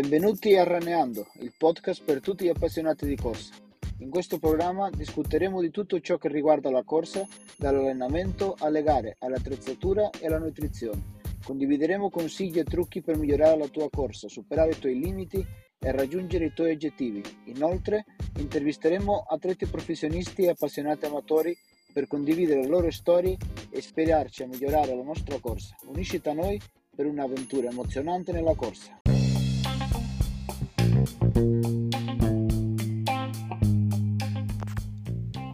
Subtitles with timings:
[0.00, 3.54] Benvenuti a Raneando, il podcast per tutti gli appassionati di corsa.
[3.98, 10.08] In questo programma discuteremo di tutto ciò che riguarda la corsa, dall'allenamento alle gare, all'attrezzatura
[10.20, 11.16] e alla nutrizione.
[11.44, 15.44] Condivideremo consigli e trucchi per migliorare la tua corsa, superare i tuoi limiti
[15.80, 17.20] e raggiungere i tuoi obiettivi.
[17.46, 18.04] Inoltre,
[18.38, 21.58] intervisteremo atleti professionisti e appassionati amatori
[21.92, 23.36] per condividere le loro storie
[23.68, 25.74] e ispirarci a migliorare la nostra corsa.
[25.86, 26.60] Unisciti a noi
[26.94, 28.97] per un'avventura emozionante nella corsa.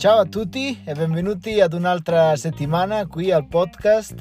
[0.04, 4.14] Ciao a tutti e benvenuti ad un'altra settimana qui al podcast.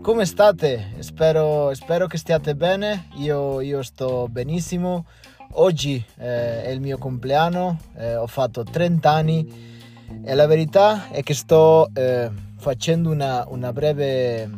[0.00, 0.94] Come state?
[1.00, 5.06] Spero, spero che stiate bene, io, io sto benissimo.
[5.54, 9.66] Oggi eh, è il mio compleanno, eh, ho fatto 30 anni
[10.22, 14.48] e la verità è che sto eh, facendo una, una, breve,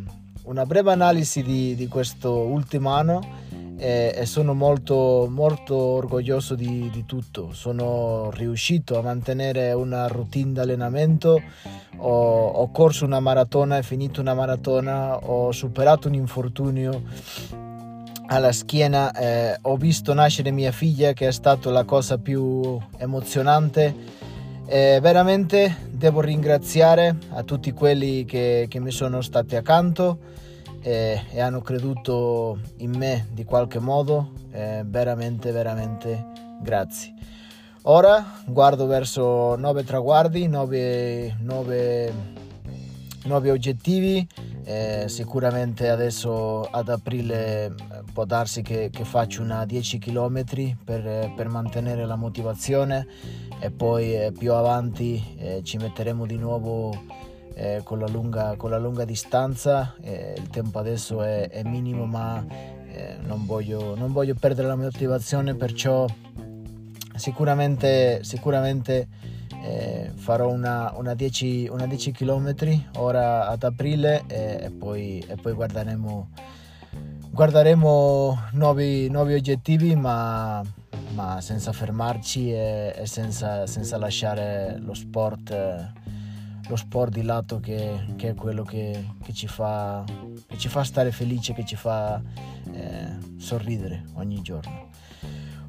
[0.43, 3.40] una, breve, analisi di, di questo ultimo anno
[3.81, 7.55] e, e sono molto, molto orgoglioso di, di, tutto.
[7.55, 11.41] Sono riuscito a mantenere una routine di allenamento,
[11.97, 17.03] ho, ho corso una maratona, ho finito una maratona, ho superato un infortunio
[18.27, 24.19] alla schiena, eh, ho visto nascere mia figlia che è stata la cosa più emozionante.
[24.67, 30.19] Eh, veramente devo ringraziare a tutti quelli che, che mi sono stati accanto
[30.83, 34.33] eh, e hanno creduto in me di qualche modo.
[34.53, 36.27] Eh, veramente, veramente
[36.61, 37.15] grazie.
[37.83, 41.33] Ora guardo verso nuovi traguardi, nuovi,
[43.29, 44.27] obiettivi.
[44.65, 47.75] Eh, sicuramente adesso ad aprile
[48.13, 50.45] può darsi che, che faccio una 10 km
[50.85, 53.07] per, per mantenere la motivazione
[53.61, 56.93] e poi eh, più avanti eh, ci metteremo di nuovo
[57.61, 59.95] eh, con, la lunga, con, la lunga, distanza.
[60.01, 64.77] Eh, il tempo adesso è, è minimo ma eh, non voglio, non, voglio, perdere la
[64.77, 66.07] motivazione perciò
[67.15, 69.09] sicuramente, sicuramente
[69.63, 72.55] eh, farò una, una, 10, una 10 km
[72.97, 76.29] ora ad aprile e, poi, e poi guarderemo,
[77.31, 80.63] guarderemo nuovi, nuovi obiettivi ma
[81.13, 85.53] ma senza fermarci e, senza, senza, lasciare lo sport,
[86.69, 90.05] lo sport di lato che, che è quello che, che, ci fa,
[90.47, 92.21] che, ci fa, stare felice, che ci fa
[92.73, 94.89] eh, sorridere ogni giorno.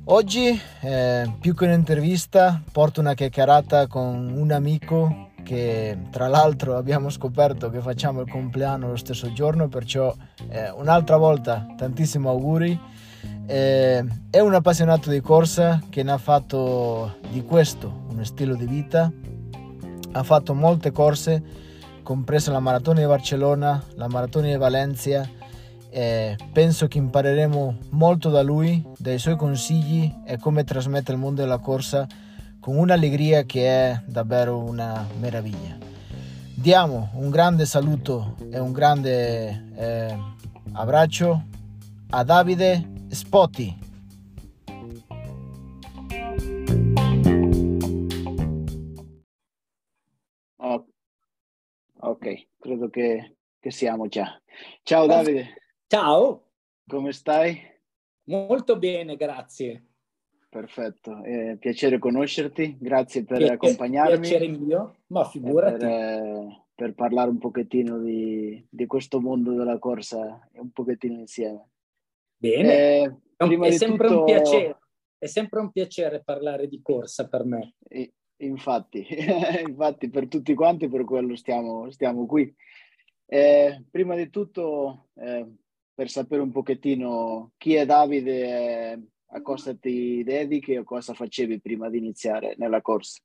[0.06, 7.09] Oggi, eh, più che un'intervista, porto una chiacchierata con un amico che tra l'altro abbiamo
[7.09, 10.13] scoperto che facciamo il compleanno lo stesso giorno, perciò
[10.50, 12.79] eh, un'altra volta tantissimi auguri
[13.46, 18.66] eh, è un appassionato di corsa che ne ha fatto di questo uno stile di
[18.66, 19.12] vita.
[20.14, 21.42] Ha fatto molte corse,
[22.04, 25.28] compresa la maratona di Barcellona, la maratona di Valencia.
[25.90, 31.42] Eh, penso che impareremo molto da lui, dai suoi consigli e come trasmette il mondo
[31.42, 32.08] della corsa
[32.60, 35.78] con un'allegria che è davvero una meraviglia.
[36.54, 40.18] Diamo un grande saluto e un grande eh,
[40.74, 41.44] abbraccio
[42.12, 43.76] a Davide Spotty.
[52.91, 54.40] Che, che, siamo già.
[54.84, 55.63] Ciao Davide.
[55.88, 56.52] Ciao.
[56.88, 57.59] Come stai?
[58.25, 59.85] Molto bene, grazie.
[60.47, 64.19] Perfetto, eh, piacere conoscerti, grazie per piacere, accompagnarmi.
[64.19, 65.78] Piacere mio, ma figurati.
[65.78, 71.69] Per, eh, per, parlare un pochettino di, di questo mondo della corsa, un pochettino insieme.
[72.35, 74.19] Bene, eh, è, sempre tutto...
[74.19, 74.79] un piacere,
[75.18, 77.75] è sempre un piacere parlare di corsa per me.
[78.41, 79.06] Infatti,
[79.68, 82.53] infatti per tutti quanti per quello stiamo, stiamo qui.
[83.25, 85.47] Eh, prima di tutto, eh,
[85.94, 89.00] per sapere un pochettino chi è Davide,
[89.34, 93.22] a cosa ti dedichi o cosa facevi prima di iniziare nella corsa.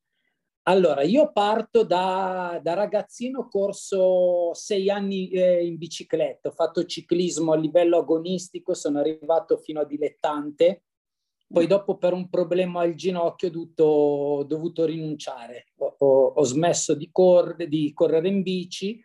[0.69, 7.53] Allora, io parto da, da ragazzino, corso sei anni eh, in bicicletta, ho fatto ciclismo
[7.53, 10.85] a livello agonistico, sono arrivato fino a dilettante,
[11.48, 16.95] poi dopo per un problema al ginocchio ho dovuto, dovuto rinunciare, ho, ho, ho smesso
[16.95, 19.01] di, cor- di, correre in bici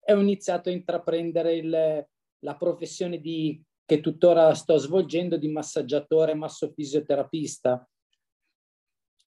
[0.00, 2.06] e ho iniziato a intraprendere il,
[2.38, 7.86] la professione di, che tuttora sto svolgendo di massaggiatore massofisioterapista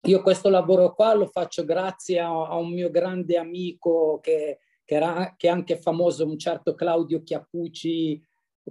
[0.05, 4.94] io questo lavoro qua lo faccio grazie a, a un mio grande amico che, che,
[4.94, 8.20] era, che, è anche famoso, un certo Claudio Chiappucci,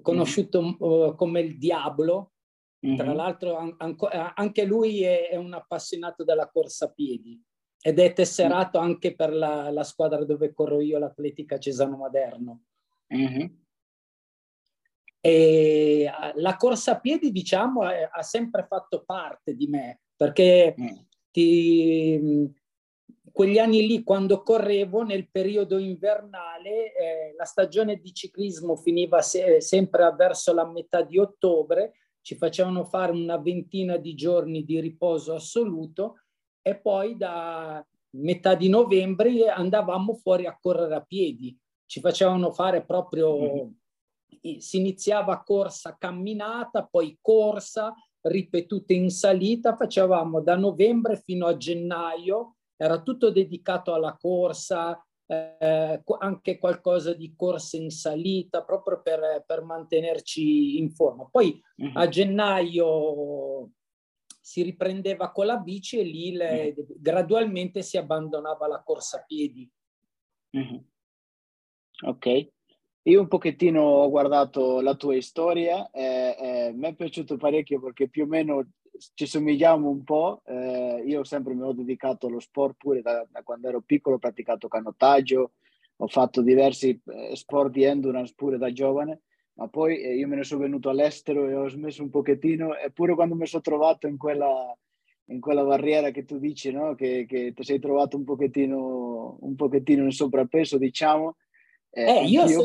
[0.02, 0.74] conosciuto mm-hmm.
[0.80, 2.32] uh, come il Diablo.
[2.86, 2.98] Mm-hmm.
[2.98, 3.96] Tra l'altro an- an-
[4.36, 7.40] anche lui è, è, un appassionato della corsa a piedi
[7.80, 8.90] ed è tesserato mm-hmm.
[8.90, 12.64] anche per la, la, squadra dove corro io, l'Atletica Cesano Maderno.
[13.14, 13.46] Mm-hmm.
[15.24, 20.88] E la corsa a piedi, diciamo, ha sempre fatto parte di me, perché mm.
[21.30, 22.52] ti,
[23.32, 29.62] quegli anni lì, quando correvo nel periodo invernale, eh, la stagione di ciclismo finiva se,
[29.62, 35.34] sempre verso la metà di ottobre, ci facevano fare una ventina di giorni di riposo
[35.34, 36.22] assoluto
[36.62, 37.86] e poi da
[38.18, 41.58] metà di novembre andavamo fuori a correre a piedi.
[41.86, 44.58] Ci facevano fare proprio, mm-hmm.
[44.58, 52.56] si iniziava corsa camminata, poi corsa, ripetute in salita, facevamo da novembre fino a gennaio
[52.82, 55.00] era tutto dedicato alla corsa,
[55.32, 61.26] eh, anche qualcosa di corsa in salita, proprio per, per mantenerci in forma.
[61.32, 61.92] Poi uh-huh.
[61.94, 63.70] a gennaio
[64.42, 66.96] si riprendeva con la bici e lì le, uh-huh.
[66.98, 69.70] gradualmente si abbandonava la corsa a piedi.
[70.52, 70.86] Uh-huh.
[72.08, 72.50] Ok.
[73.04, 78.10] Io un pochettino ho guardato la tua storia e, e mi è piaciuto parecchio perché
[78.10, 78.68] più o meno
[79.14, 80.42] ci somigliamo un po'.
[80.46, 84.20] Eh, io sempre mi ho dedicato allo sport pure da, da, quando ero piccolo, ho
[84.20, 85.52] praticato canottaggio,
[85.96, 89.22] ho fatto diversi eh, sport di endurance pure da giovane,
[89.54, 93.16] ma poi eh, io me ne sono venuto all'estero e ho smesso un pochettino, eppure
[93.16, 94.76] quando mi sono trovato in quella,
[95.26, 96.96] in quella barriera che tu dici, no?
[96.96, 101.36] che, che ti sei trovato un pochettino, un pochettino in sovrappeso, diciamo,
[101.94, 102.64] eh, eh, io, so,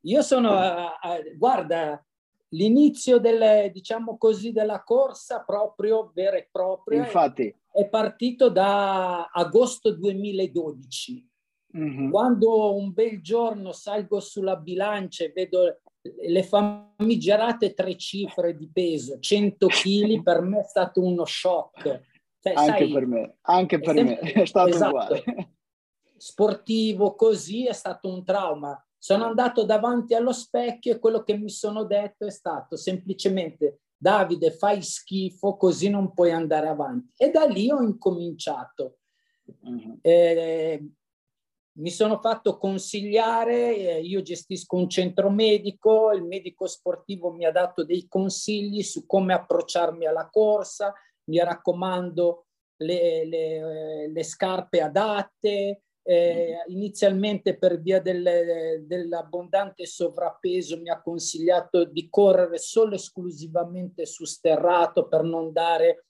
[0.00, 2.02] io, sono, uh, guarda,
[2.50, 7.54] l'inizio delle, diciamo così, della corsa proprio vera e propria Infatti.
[7.72, 11.28] è partito da agosto 2012.
[11.76, 12.10] Mm-hmm.
[12.10, 19.18] Quando un bel giorno salgo sulla bilancia e vedo le famigerate tre cifre di peso,
[19.18, 21.82] 100 kg, per me è stato uno shock.
[22.40, 24.88] Cioè, anche sai, per me, anche per sempre, me, è stato esatto.
[24.88, 25.56] uguale
[26.16, 28.80] sportivo così è stato un trauma.
[28.98, 34.50] Sono andato davanti allo specchio e quello che mi sono detto è stato semplicemente Davide
[34.50, 37.12] fai schifo così non puoi andare avanti.
[37.16, 38.98] E da lì ho incominciato.
[39.44, 39.98] Uh-huh.
[40.02, 40.86] Eh,
[41.78, 47.52] mi sono fatto consigliare, eh, io gestisco un centro medico, il medico sportivo mi ha
[47.52, 50.92] dato dei consigli su come approcciarmi alla corsa,
[51.24, 52.46] mi raccomando
[52.78, 61.84] le, le, le scarpe adatte, eh, inizialmente per via del, dell'abbondante sovrappeso mi ha consigliato
[61.84, 66.06] di correre solo esclusivamente su sterrato per non dare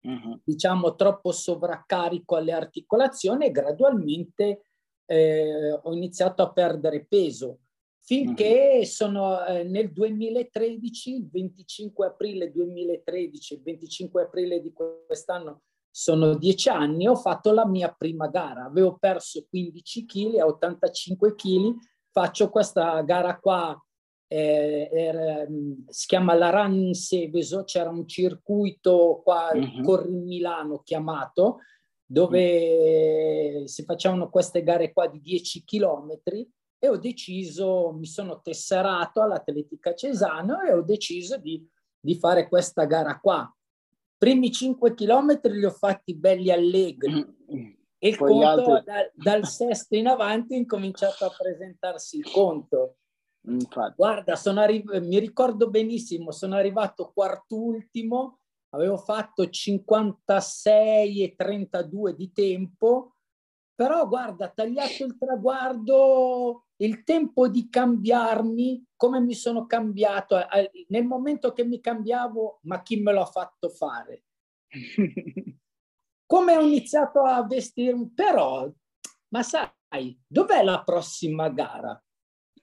[0.00, 0.40] uh-huh.
[0.42, 4.62] diciamo troppo sovraccarico alle articolazioni e gradualmente
[5.04, 7.60] eh, ho iniziato a perdere peso
[8.00, 8.84] finché uh-huh.
[8.84, 15.62] sono eh, nel 2013 il 25 aprile 2013 il 25 aprile di quest'anno
[15.98, 21.34] sono dieci anni, ho fatto la mia prima gara, avevo perso 15 kg, a 85
[21.34, 21.74] kg,
[22.12, 23.82] faccio questa gara qua,
[24.28, 25.46] eh, era,
[25.88, 29.82] si chiama la Run in Seveso, c'era un circuito qua, uh-huh.
[29.82, 31.60] Corri Milano chiamato,
[32.04, 36.20] dove si facevano queste gare qua di 10 km
[36.78, 41.66] e ho deciso, mi sono tesserato all'Atletica Cesano e ho deciso di,
[41.98, 43.50] di fare questa gara qua
[44.16, 47.72] primi 5 chilometri li ho fatti belli allegri mm-hmm.
[47.98, 48.84] e il conto altri...
[48.84, 52.96] da, dal sesto in avanti è incominciato a presentarsi il conto.
[53.48, 53.94] Infatti.
[53.96, 63.14] Guarda, arri- mi ricordo benissimo, sono arrivato quart'ultimo, avevo fatto 56 e 32 di tempo,
[63.74, 70.38] però guarda, tagliato il traguardo, il tempo di cambiarmi, come mi sono cambiato,
[70.88, 74.24] nel momento che mi cambiavo, ma chi me l'ha fatto fare?
[76.26, 78.10] Come ho iniziato a vestirmi?
[78.10, 78.70] Però,
[79.28, 82.02] ma sai, dov'è la prossima gara?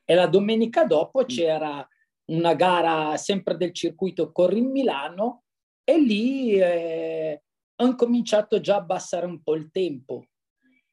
[0.03, 1.25] E la domenica dopo mm.
[1.25, 1.87] c'era
[2.25, 5.43] una gara sempre del circuito Corri in Milano
[5.83, 7.43] e lì eh,
[7.75, 10.25] ho incominciato già a abbassare un po' il tempo.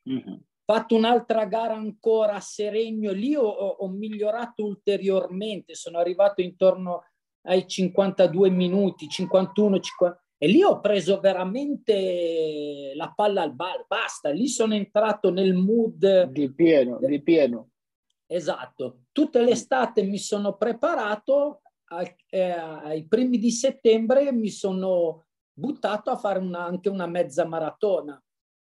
[0.09, 7.07] Mm-hmm fatto un'altra gara ancora a Seregno, lì ho, ho, migliorato ulteriormente, sono arrivato intorno
[7.49, 14.31] ai 52 minuti, 51, 50, e lì ho preso veramente la palla al bar, basta,
[14.31, 16.29] lì sono entrato nel mood.
[16.29, 17.71] Di pieno, di pieno.
[18.29, 26.11] Esatto, tutta l'estate mi sono preparato, ai, eh, ai primi di settembre mi sono buttato
[26.11, 28.23] a fare una, anche una mezza maratona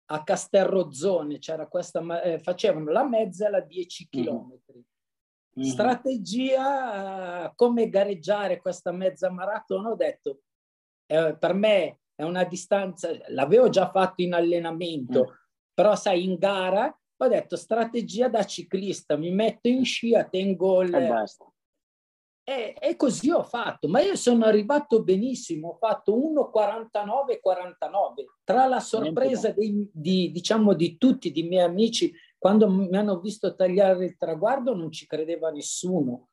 [0.06, 4.58] a Castelrozzone c'era questa, eh, facevano la mezza e la 10 km.
[5.56, 5.68] Mm-hmm.
[5.70, 10.40] Strategia, come gareggiare questa mezza maratona, ho detto,
[11.06, 15.34] eh, per me è una distanza, l'avevo già fatto in allenamento, mm.
[15.72, 20.92] però sai, in gara ho detto strategia da ciclista, mi metto in scia, tengo il,
[22.46, 28.24] E, e, così ho fatto, ma io sono arrivato benissimo, ho fatto 1,49,49.
[28.44, 33.54] Tra la sorpresa dei, di, diciamo, di tutti, i miei amici, quando mi hanno visto
[33.54, 36.28] tagliare il traguardo non ci credeva nessuno.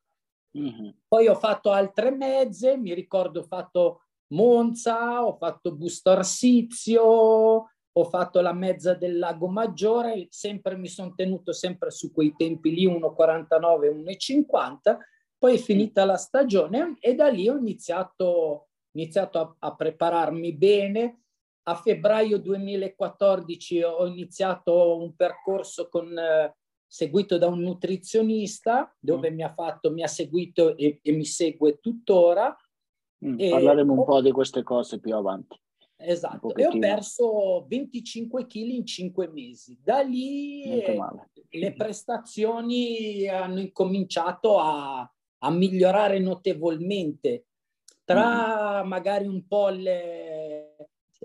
[0.58, 0.90] Mm-hmm.
[1.08, 4.02] Poi ho fatto altre mezze, mi ricordo ho fatto
[4.34, 11.14] Monza, ho fatto Busto Arsizio, ho fatto la mezza del Lago Maggiore, sempre mi sono
[11.16, 14.98] tenuto sempre su quei tempi lì 1,49, 1,50
[15.42, 21.24] poi è finita la stagione e da lì ho iniziato, iniziato a, a prepararmi bene.
[21.64, 26.56] A febbraio 2014 ho iniziato un percorso con, eh,
[26.86, 29.34] seguito da un nutrizionista dove mm.
[29.34, 32.56] mi ha fatto, mi ha seguito e, e mi segue tuttora.
[33.26, 35.60] Mm, parleremo un po' di queste cose più avanti.
[35.98, 39.80] Esatto, e ho perso 25 kg in 5 mesi.
[39.82, 41.00] Da lì eh,
[41.50, 45.12] le prestazioni hanno incominciato a,
[45.44, 47.46] a migliorare notevolmente
[48.04, 48.88] tra mm.
[48.88, 50.76] magari un po' le,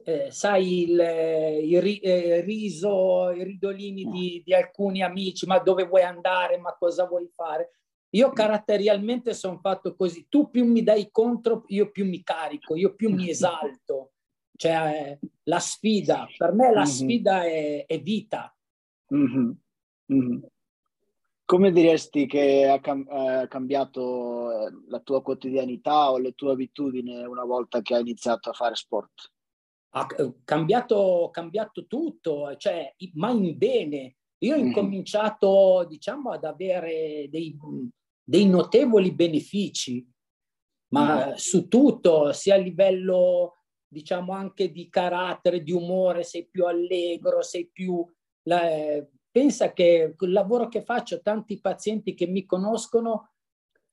[0.05, 6.03] eh, sai, il, il, eh, riso, i ridolini di, di, alcuni amici, ma dove vuoi
[6.03, 7.71] andare, ma cosa vuoi fare?
[8.11, 12.95] Io caratterialmente sono fatto così, tu più mi dai contro, io più mi carico, io
[12.95, 14.13] più mi esalto.
[14.57, 16.91] Cioè, la sfida, per me la mm-hmm.
[16.91, 18.57] sfida è, è vita.
[19.15, 19.51] Mm-hmm.
[20.13, 20.39] Mm-hmm.
[21.47, 27.25] Come diresti che ha cam- eh, cambiato eh, la tua quotidianità o le tue abitudini
[27.25, 29.33] una volta che hai iniziato a fare sport?
[29.91, 30.07] Ha
[30.43, 34.17] cambiato, cambiato tutto, cioè, ma in bene.
[34.39, 34.67] Io ho mm-hmm.
[34.67, 37.57] incominciato, diciamo, ad avere dei,
[38.25, 40.05] dei notevoli benefici,
[40.89, 41.33] ma mm.
[41.35, 47.71] su tutto, sia a livello, diciamo, anche di carattere, di umore, sei più allegro, sei
[47.73, 48.05] più...
[48.49, 48.63] La,
[49.37, 53.33] pensa che il lavoro che faccio, tanti pazienti che mi conoscono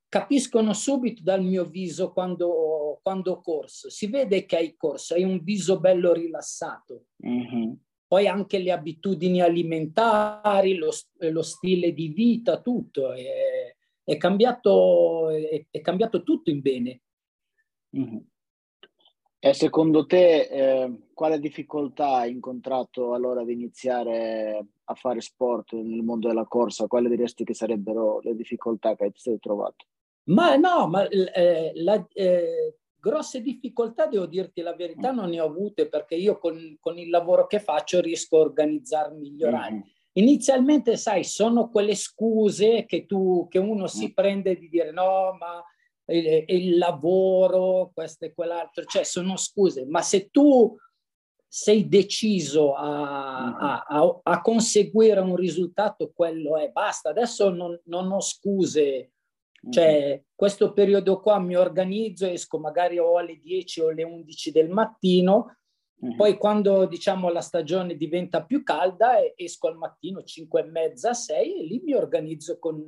[0.08, 3.90] capiscono subito dal mio viso quando, quando ho corso.
[3.90, 7.08] Si vede che hai corso, hai un viso bello rilassato.
[7.28, 7.74] Mm-hmm.
[8.08, 13.12] Poi anche le abitudini alimentari, lo, lo stile di vita, tutto.
[13.12, 17.02] È, è, cambiato, è, è cambiato tutto in bene.
[17.98, 18.18] Mm-hmm.
[19.46, 26.02] E secondo te eh, quale difficoltà hai incontrato all'ora di iniziare a fare sport nel
[26.02, 26.88] mondo della corsa?
[26.88, 29.86] Quali diresti che sarebbero le difficoltà che hai trovato?
[30.30, 35.48] Ma no, ma eh, la, eh, grosse difficoltà, devo dirti la verità, non ne ho
[35.48, 39.76] avute perché io con, con il lavoro che faccio riesco a organizzarmi gli orari.
[39.76, 39.82] Mm.
[40.14, 44.14] Inizialmente, sai, sono quelle scuse che, tu, che uno si mm.
[44.14, 45.62] prende di dire no, ma
[46.08, 50.76] il, il lavoro, questo e quell'altro, cioè sono scuse, ma se tu
[51.48, 53.54] sei deciso a, mm.
[53.60, 59.12] a, a, a conseguire un risultato, quello è, basta, adesso non, non ho scuse,
[59.70, 60.32] cioè mm.
[60.36, 65.58] questo periodo qua mi organizzo, esco magari o alle 10 o alle 11 del mattino,
[66.04, 66.16] mm.
[66.16, 71.60] poi quando diciamo la stagione diventa più calda esco al mattino 5 e mezza, 6
[71.60, 72.84] e lì mi organizzo con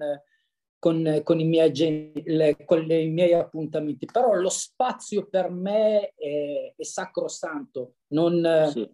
[0.85, 6.75] con, con, i miei, le, con i miei appuntamenti, però lo spazio per me è,
[6.75, 7.95] è sacrosanto.
[8.09, 8.87] Non, sì.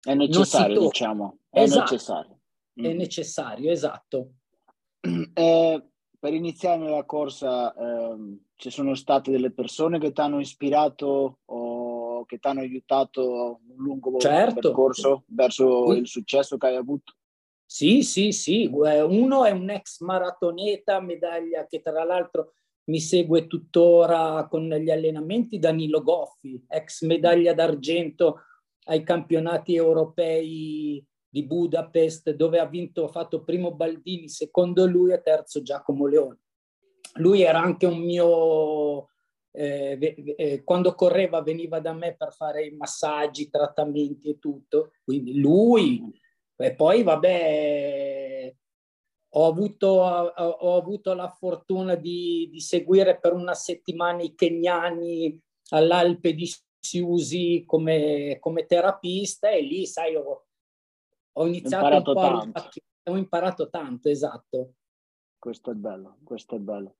[0.00, 1.40] È necessario, diciamo.
[1.50, 1.82] È esatto.
[1.82, 2.40] necessario.
[2.72, 2.96] È mm.
[2.96, 4.30] necessario, esatto.
[5.34, 5.84] Eh,
[6.18, 12.24] per iniziare nella corsa eh, ci sono state delle persone che ti hanno ispirato o
[12.24, 14.60] che ti hanno aiutato un lungo certo.
[14.60, 17.16] percorso verso il successo che hai avuto?
[17.72, 18.68] Sì, sì, sì.
[18.68, 22.54] Uno è un ex maratoneta, medaglia che tra l'altro
[22.86, 28.40] mi segue tuttora con gli allenamenti, Danilo Goffi, ex medaglia d'argento
[28.86, 35.22] ai campionati europei di Budapest, dove ha vinto, ha fatto primo Baldini, secondo lui e
[35.22, 36.40] terzo Giacomo Leone.
[37.18, 39.10] Lui era anche un mio,
[39.52, 45.38] eh, eh, quando correva veniva da me per fare i massaggi, trattamenti e tutto, quindi
[45.38, 46.18] lui
[46.62, 48.54] e poi, vabbè,
[49.34, 55.38] ho avuto, ho avuto la fortuna di, di, seguire per una settimana i keniani
[55.70, 60.46] all'Alpe di Siusi come, come terapista e lì, sai, ho,
[61.32, 62.70] ho iniziato imparato un po' a,
[63.10, 64.74] ho imparato tanto, esatto.
[65.38, 66.96] Questo è bello, questo è bello.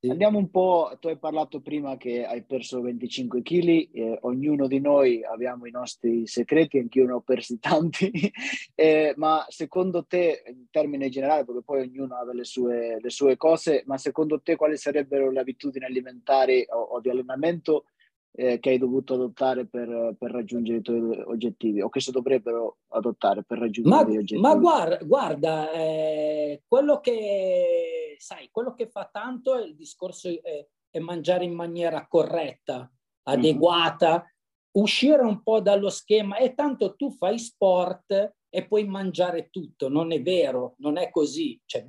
[0.00, 0.10] Sì.
[0.10, 4.78] Andiamo un po', tu hai parlato prima che hai perso 25 kg, eh, ognuno di
[4.78, 8.08] noi abbiamo i nostri segreti, anch'io ne ho persi tanti,
[8.76, 13.36] eh, ma secondo te, in termini generali, perché poi ognuno ha le sue, le sue
[13.36, 17.86] cose, ma secondo te quali sarebbero le abitudini alimentari o, o di allenamento
[18.38, 22.78] eh, che hai dovuto adottare per, per, raggiungere i tuoi oggettivi o che si dovrebbero
[22.90, 24.40] adottare per raggiungere ma, gli oggettivi?
[24.40, 30.64] Ma guarda, guarda eh, quello che sai, quello che fa tanto è il discorso è,
[30.88, 32.88] è mangiare in maniera corretta,
[33.24, 34.84] adeguata, mm-hmm.
[34.84, 40.12] uscire un po' dallo schema e tanto tu fai sport e puoi mangiare tutto, non
[40.12, 41.84] è vero, non è così, cioè,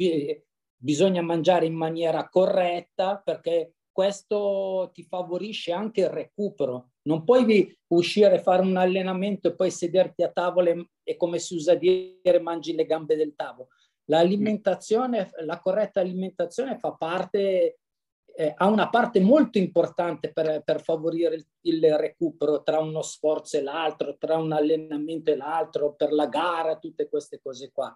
[0.76, 6.92] bisogna mangiare in maniera corretta perché questo ti favorisce anche il recupero.
[7.04, 11.76] Non puoi uscire, fare un allenamento e poi sederti a tavola e, come si usa
[11.76, 13.70] dire, mangi le gambe del tavolo.
[14.06, 17.80] L'alimentazione, la corretta alimentazione fa parte,
[18.36, 23.58] eh, ha una parte molto importante per, per favorire il, il, recupero tra uno sforzo
[23.58, 27.96] e l'altro, tra un allenamento e l'altro, per la gara, tutte queste cose qua.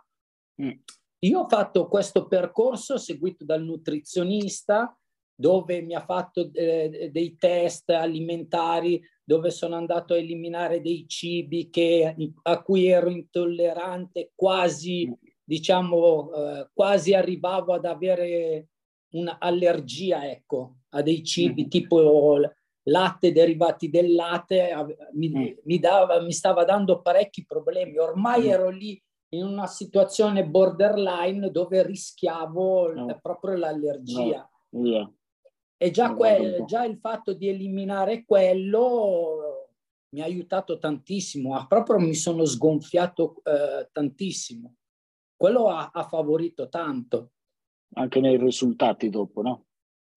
[0.62, 0.72] Mm.
[1.20, 4.96] Io ho fatto questo percorso seguito dal nutrizionista
[5.44, 11.70] dove mi ha fatto eh, dei test alimentari, dove sono andato a eliminare dei cibi
[11.70, 18.70] che, a cui ero intollerante, quasi, diciamo, eh, quasi arrivavo ad avere
[19.16, 21.68] un'allergia, ecco, a dei cibi mm.
[21.68, 22.40] tipo
[22.84, 24.72] latte, derivati del latte,
[25.12, 25.48] mi, mm.
[25.66, 27.98] mi, dava, mi stava dando parecchi problemi.
[27.98, 28.50] Ormai mm.
[28.50, 33.20] ero lì in una situazione borderline dove rischiavo no.
[33.22, 34.50] proprio l'allergia.
[34.70, 34.86] No.
[34.86, 35.14] Yeah.
[35.84, 39.68] E già, que- già il fatto di eliminare quello
[40.14, 44.76] mi ha aiutato tantissimo, proprio mi sono sgonfiato eh, tantissimo.
[45.36, 47.32] Quello ha, ha, favorito tanto.
[47.96, 49.66] Anche nei risultati dopo, no?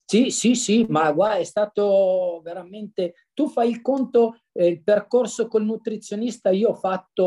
[0.05, 3.27] Sì, sì, sì, ma guarda, è stato veramente...
[3.35, 7.25] Tu fai il conto, eh, il percorso col nutrizionista, io ho fatto,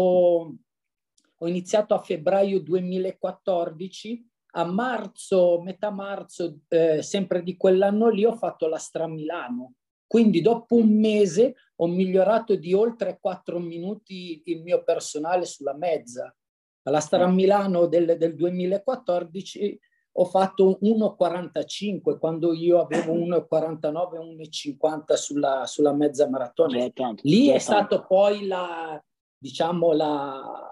[1.40, 8.36] ho iniziato a febbraio 2014 a marzo, metà marzo, eh, sempre di quell'anno lì, ho
[8.36, 9.74] fatto la Stra Milano.
[10.08, 16.34] Quindi dopo un mese ho migliorato di oltre 4 minuti il mio personale sulla mezza.
[16.84, 17.34] Alla Stra mm.
[17.34, 19.80] Milano del, del 2014
[20.12, 26.90] ho fatto 1,45 quando io avevo 1,49, 1,50 sulla, sulla mezza maratona.
[27.22, 29.02] Lì è stato poi la,
[29.38, 30.69] diciamo, la,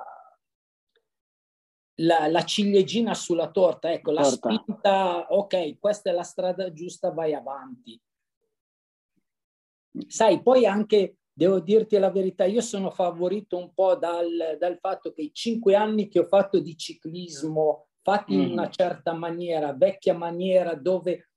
[2.02, 4.54] la, la, ciliegina sulla torta, ecco, la torta.
[4.54, 8.00] spinta, ok, questa è la strada giusta, vai avanti.
[10.08, 15.12] Sai, poi anche, devo dirti la verità, io sono favorito un po' dal, dal fatto
[15.12, 18.42] che i cinque anni che ho fatto di ciclismo, fatti mm.
[18.42, 21.30] in una certa maniera, vecchia maniera, dove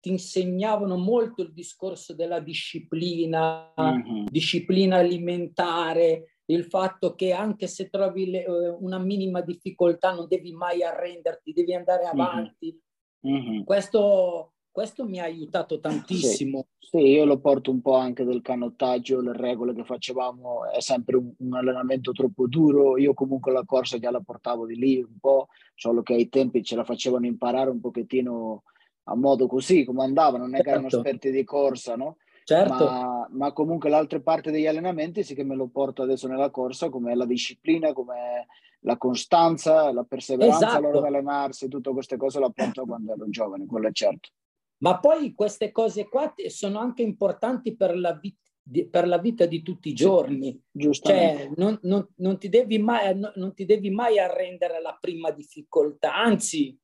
[0.00, 4.26] ti insegnavano molto il discorso della disciplina, mm-hmm.
[4.26, 10.52] disciplina alimentare, il fatto che anche se trovi le, eh, una minima difficoltà non devi
[10.52, 12.20] mai arrenderti, devi andare mhm.
[12.20, 12.80] avanti.
[13.26, 13.62] Mm-hmm.
[13.64, 16.66] Questo, questo, mi ha aiutato tantissimo.
[16.78, 20.80] Sì, sì, io lo porto un po' anche del canottaggio, le regole che facevamo, è
[20.80, 25.02] sempre un, un, allenamento troppo duro, io comunque la corsa già la portavo di lì
[25.02, 28.62] un po', solo che ai tempi ce la facevano imparare un pochettino
[29.04, 31.04] a modo così, come andava, non è che erano certo.
[31.04, 32.16] esperti di corsa, no?
[32.48, 32.86] Certo.
[32.86, 36.88] Ma, ma, comunque l'altra parte degli allenamenti sì che me lo porto adesso nella corsa,
[36.88, 38.46] come la disciplina, come
[38.80, 40.76] la costanza, la perseveranza esatto.
[40.78, 44.30] all'ora di allenarsi, tutte queste cose la porto quando ero giovane, quello è certo.
[44.78, 48.40] Ma poi queste cose qua sono anche importanti per la, vita,
[48.88, 50.58] per la vita di tutti i giorni.
[50.72, 56.14] Cioè, non, non, non, ti devi mai, non ti devi mai arrendere alla prima difficoltà,
[56.14, 56.74] anzi,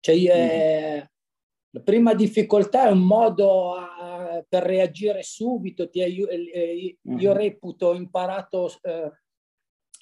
[0.00, 0.18] cioè, mm.
[0.26, 1.12] eh,
[1.74, 5.88] la prima difficoltà è un modo a, per reagire subito.
[5.88, 7.32] Ti, io, eh, io mm-hmm.
[7.32, 9.10] reputo, ho imparato eh,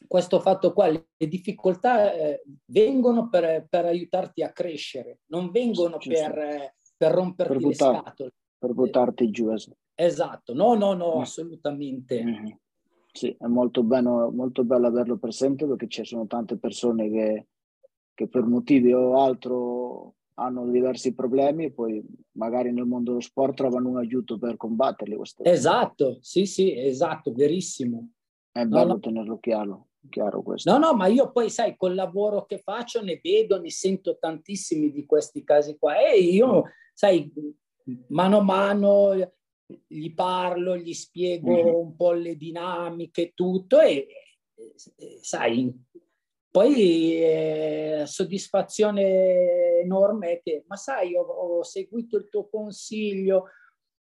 [0.06, 0.88] questo fatto qua.
[0.88, 7.62] Le difficoltà eh, vengono per, per, aiutarti a crescere, non vengono per, per romperti per
[7.62, 8.30] buttar, le scatole.
[8.58, 9.54] Per buttarti giù.
[9.94, 11.20] Esatto, no, no, no, mm.
[11.20, 12.24] assolutamente.
[12.24, 12.50] Mm-hmm.
[13.12, 17.46] Sì, è molto bello, molto bello averlo presente perché ci sono tante persone che,
[18.12, 23.54] che per motivi o altro hanno diversi problemi e poi magari nel mondo dello sport
[23.56, 25.18] trovano un aiuto per combatterli.
[25.42, 28.10] Esatto, sì, sì, esatto, verissimo.
[28.50, 29.00] È bello no, no.
[29.00, 30.70] tenerlo chiaro, chiaro questo.
[30.72, 34.90] No, no, ma io poi, sai, col lavoro che faccio ne vedo, ne sento tantissimi
[34.90, 37.30] di questi casi qua e io, sai,
[38.08, 39.32] mano a mano
[39.86, 41.74] gli parlo, gli spiego mm-hmm.
[41.74, 44.06] un po' le dinamiche, tutto e,
[45.20, 45.72] sai,
[46.50, 53.46] poi eh, soddisfazione enorme che, ma sai, ho, ho, seguito il tuo consiglio,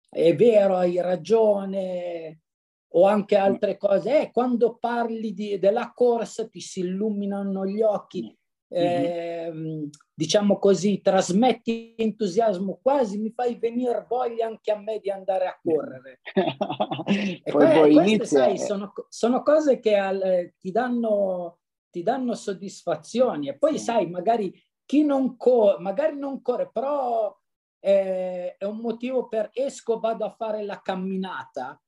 [0.09, 2.41] è vero, hai ragione,
[2.89, 4.21] o anche altre cose.
[4.21, 9.87] Eh, quando parli di, della corsa ti si illuminano gli occhi, eh, mm-hmm.
[10.13, 15.59] diciamo così, trasmetti entusiasmo quasi, mi fai venire voglia anche a me di andare a
[15.61, 16.19] correre.
[16.33, 18.39] poi, e poi, poi queste, inizia...
[18.39, 21.59] sai, sono, sono, cose che al, ti danno
[21.95, 24.53] ti danno soddisfazioni e poi sai, magari
[24.83, 27.33] chi non corre, magari non corre, però
[27.79, 31.81] è, è un motivo per esco, vado a fare la camminata,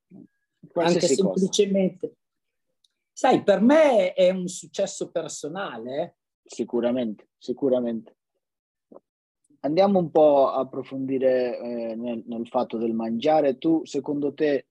[0.71, 2.07] Qualsiasi anche semplicemente.
[2.07, 2.19] Cosa.
[3.11, 6.01] Sai, per me è un successo personale.
[6.01, 6.15] Eh?
[6.45, 8.15] Sicuramente, sicuramente.
[9.59, 13.57] Andiamo un po' a approfondire eh, nel, nel, fatto del mangiare.
[13.57, 14.67] Tu, secondo te, eh,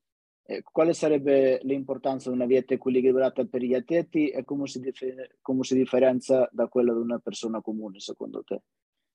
[0.70, 5.64] quale sarebbe l'importanza di una dieta equilibrata per gli atleti e come si, dif- come
[5.64, 8.60] si differenzia da quella di una persona comune, secondo te?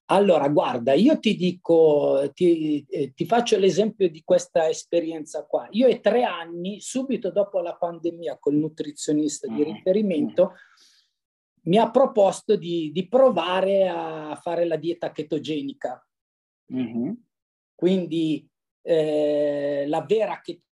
[0.06, 5.66] Allora, guarda, io ti dico, ti, eh, ti, faccio l'esempio di questa esperienza qua.
[5.70, 11.60] Io è tre anni, subito dopo la pandemia, col nutrizionista di mm, riferimento, mm.
[11.62, 16.06] mi ha proposto di, di, provare a fare la dieta chetogenica.
[16.74, 17.12] Mm-hmm.
[17.74, 18.46] Quindi
[18.82, 20.70] eh, la vera chetogenica,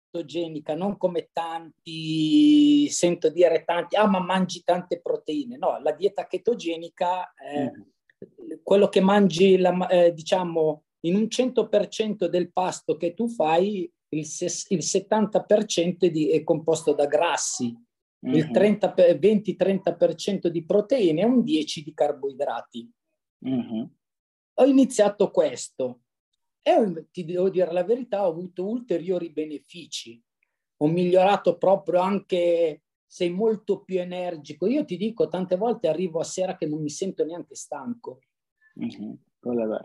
[0.76, 5.58] non come tanti, sento dire tanti, ah ma mangi tante proteine.
[5.58, 7.34] No, la dieta chetogenica...
[7.34, 7.82] Eh, mm
[8.63, 14.20] quello che mangi, la, eh, diciamo, in un 100% del pasto che tu fai, il,
[14.20, 17.76] il 70% di, è composto da grassi,
[18.26, 18.36] mm-hmm.
[18.36, 22.91] il 20-30% di proteine e un 10% di carboidrati.
[23.48, 23.84] Mm-hmm.
[24.60, 26.02] Ho iniziato questo
[26.67, 30.21] e ti devo dire la verità, ho avuto ulteriori benefici.
[30.80, 34.67] Ho migliorato proprio anche sei molto più energico.
[34.67, 38.19] Io ti dico, tante volte arrivo a sera che non mi sento neanche stanco.
[38.80, 39.13] Mm-hmm.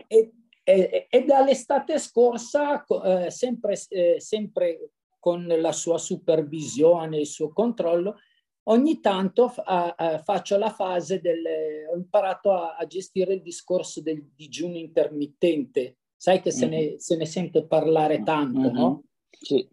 [0.07, 7.53] E, e, e, dall'estate scorsa, eh, sempre, eh, sempre, con la sua supervisione, il suo
[7.53, 8.17] controllo,
[8.63, 11.41] ogni tanto fa, eh, faccio la fase del...
[11.89, 15.99] ho imparato a, a, gestire il discorso del digiuno intermittente.
[16.23, 16.57] Sai che mm-hmm.
[16.57, 18.77] se, ne, se, ne, sente parlare tanto, mm-hmm.
[18.77, 19.03] no?
[19.29, 19.69] Sì.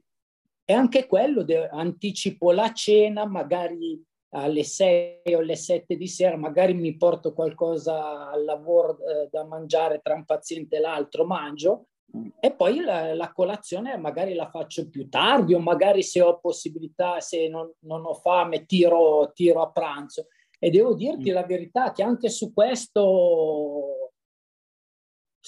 [0.65, 6.37] E anche quello, de- anticipo la cena, magari alle 6 o alle 7 di sera,
[6.37, 11.87] magari mi porto qualcosa al lavoro eh, da mangiare tra un paziente e l'altro, mangio
[12.17, 12.27] mm.
[12.41, 17.21] e poi la, la, colazione magari la faccio più tardi o magari se ho possibilità,
[17.21, 20.27] se non, non ho fame, tiro, tiro, a pranzo.
[20.59, 21.35] E devo dirti mm.
[21.35, 24.00] la verità che anche su questo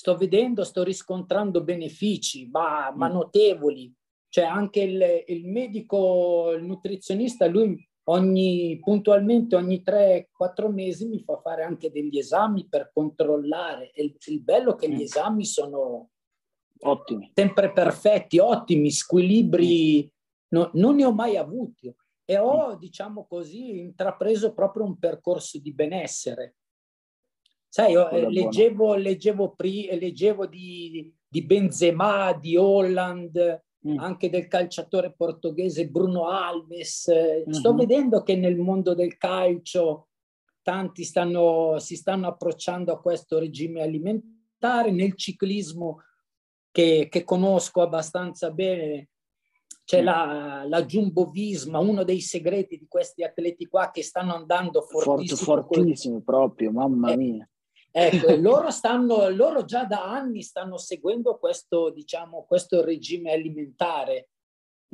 [0.03, 3.13] sto vedendo, sto riscontrando benefici, ma, ma mm.
[3.13, 3.95] notevoli
[4.33, 11.37] cioè anche il, il medico, il nutrizionista, lui ogni, puntualmente ogni 3-4 mesi mi fa
[11.37, 13.91] fare anche degli esami per controllare.
[13.93, 15.03] E il, il bello è che gli mm.
[15.03, 16.09] esami sono
[16.85, 20.11] ottimi, sempre perfetti, ottimi, squilibri,
[20.55, 21.95] no, non ne ho mai avuti.
[22.25, 22.79] E ho, mm.
[22.79, 26.57] diciamo così, intrapreso proprio un percorso di benessere.
[27.75, 33.99] Sai, io, eh, leggevo, leggevo, pri, leggevo di, di Benzema, di Holland, mm.
[33.99, 37.11] anche del calciatore portoghese Bruno Alves.
[37.11, 37.51] Mm-hmm.
[37.51, 40.09] Sto vedendo che nel mondo del calcio
[40.61, 46.03] tanti stanno, si stanno approcciando a questo regime alimentare, nel ciclismo
[46.71, 49.09] che, che conosco abbastanza bene.
[49.83, 50.05] C'è mm.
[50.05, 55.63] la, la Jumbo Visma, uno dei segreti di questi atleti qua che stanno andando fortissimo.
[55.63, 57.47] fortissimo proprio, mamma eh, mia.
[57.95, 64.31] Ecco, loro, stanno, loro già da anni stanno seguendo questo, diciamo, questo regime alimentare.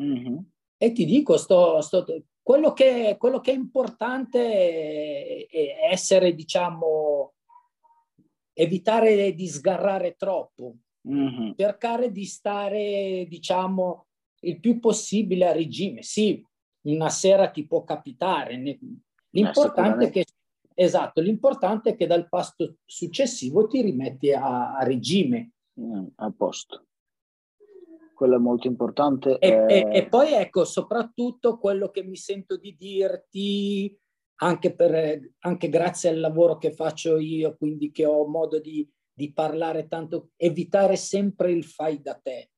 [0.03, 0.37] Mm-hmm.
[0.77, 2.05] E ti dico, sto, sto,
[2.43, 7.35] quello, che, quello, che, è importante è, essere, diciamo,
[8.53, 10.75] evitare di sgarrare troppo,
[11.09, 11.53] mm-hmm.
[11.57, 14.07] cercare di stare, diciamo,
[14.41, 16.03] il più possibile a regime.
[16.03, 16.45] Sì,
[16.83, 18.57] una sera ti può capitare.
[19.31, 20.25] L'importante è che
[20.81, 25.55] Esatto, l'importante è che dal pasto successivo ti rimetti a, a regime.
[25.81, 26.87] Mm, a posto.
[28.15, 29.39] Quello è molto importante.
[29.39, 29.73] E, è...
[29.73, 33.93] e, e, poi ecco, soprattutto quello che mi sento di dirti,
[34.37, 39.33] anche, per, anche grazie al lavoro che faccio io, quindi che ho modo di, di
[39.33, 42.51] parlare tanto, evitare sempre il fai da te.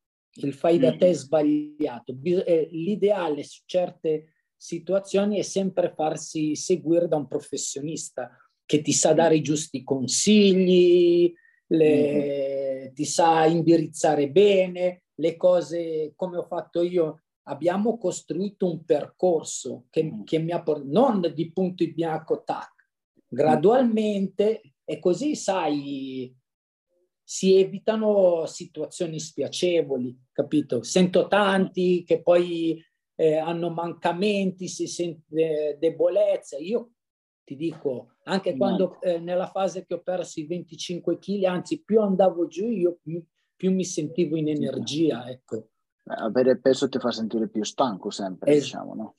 [0.42, 1.14] Il fai da te è mm.
[1.14, 2.14] sbagliato.
[2.22, 8.30] Eh, l'ideale su certe situazioni è sempre farsi seguire da un professionista
[8.66, 11.32] che ti sa dare i giusti consigli,
[11.68, 12.92] le, mm-hmm.
[12.92, 17.22] ti sa indirizzare bene le cose come ho fatto io.
[17.44, 20.24] Abbiamo costruito un percorso che, mm.
[20.24, 22.90] che mi ha portato, non di punto in bianco, tac,
[23.26, 26.36] gradualmente e così, sai,
[27.24, 30.82] si evitano situazioni spiacevoli, capito?
[30.82, 32.84] Sento tanti che poi
[33.20, 36.56] eh, hanno mancamenti, si sente debolezza.
[36.56, 36.92] Io
[37.44, 42.00] ti dico, anche quando eh, nella fase che ho perso i 25 kg, anzi più
[42.00, 43.22] andavo giù, io più,
[43.54, 45.68] più mi sentivo in energia, ecco.
[46.04, 49.14] Avere peso ti fa sentire più stanco sempre, es- diciamo, no?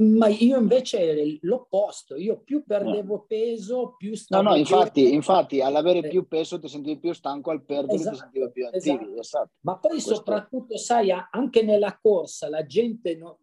[0.00, 4.42] Ma io invece l'opposto, io più perdevo peso, più stavo...
[4.42, 6.08] No, no, infatti, infatti all'avere eh.
[6.08, 8.96] più peso ti sentivi più stanco, al perdere esatto, ti sentivi più attivi.
[8.96, 9.18] Esatto.
[9.18, 9.50] esatto.
[9.60, 10.14] Ma poi Questo...
[10.16, 13.38] soprattutto, sai, anche nella corsa, la gente, no,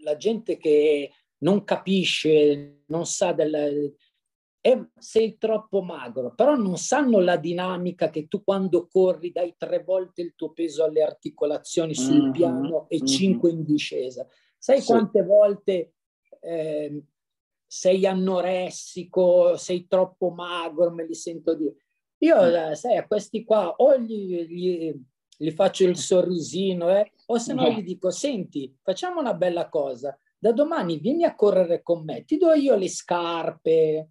[0.00, 3.94] la gente che non capisce, non sa del,
[4.70, 9.82] eh, sei troppo magro, però non sanno la dinamica che tu quando corri dai tre
[9.82, 13.06] volte il tuo peso alle articolazioni sul mm-hmm, piano e mm-hmm.
[13.06, 14.26] cinque in discesa.
[14.58, 14.86] Sai sì.
[14.86, 15.92] quante volte
[16.40, 17.02] eh,
[17.66, 21.74] sei anoressico, sei troppo magro, me li sento dire.
[22.18, 22.72] Io, mm.
[22.72, 24.94] sai, a questi qua o gli, gli,
[25.36, 30.18] gli faccio il sorrisino, eh, o se no gli dico, senti, facciamo una bella cosa,
[30.36, 34.08] da domani vieni a correre con me, ti do io le scarpe,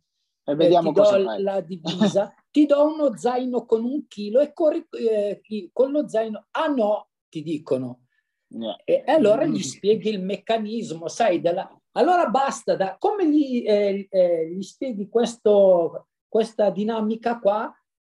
[0.50, 1.42] e vediamo eh, ti do fai.
[1.42, 5.42] la divisa, ti do uno zaino con un chilo e corri eh,
[5.74, 6.48] con lo zaino.
[6.52, 8.04] Ah no, ti dicono.
[8.50, 8.78] Yeah.
[8.86, 11.70] E allora gli spieghi il meccanismo, sai, della...
[11.92, 12.96] allora basta, da...
[12.98, 17.70] come gli, eh, eh, gli spieghi questo, questa dinamica qua,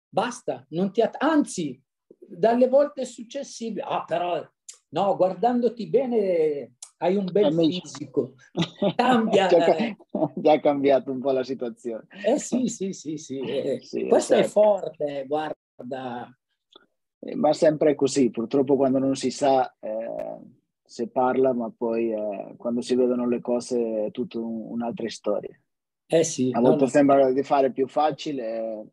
[0.09, 1.79] basta, non ti att- anzi,
[2.17, 4.43] dalle volte successive, ah però,
[4.89, 8.35] no, guardandoti bene, hai un bel fisico,
[8.95, 9.47] cambia.
[9.47, 9.95] già,
[10.35, 12.07] già cambiato un po' la situazione.
[12.25, 13.39] Eh sì, sì, sì, sì.
[13.39, 14.47] Eh, sì questo certo.
[14.47, 16.37] è forte, guarda.
[17.19, 20.39] Eh, ma sempre così, purtroppo quando non si sa eh,
[20.81, 25.57] se parla, ma poi eh, quando si vedono le cose è tutta un, un'altra storia.
[26.05, 26.51] Eh sì.
[26.53, 28.85] A volte no, sembra di fare più facile,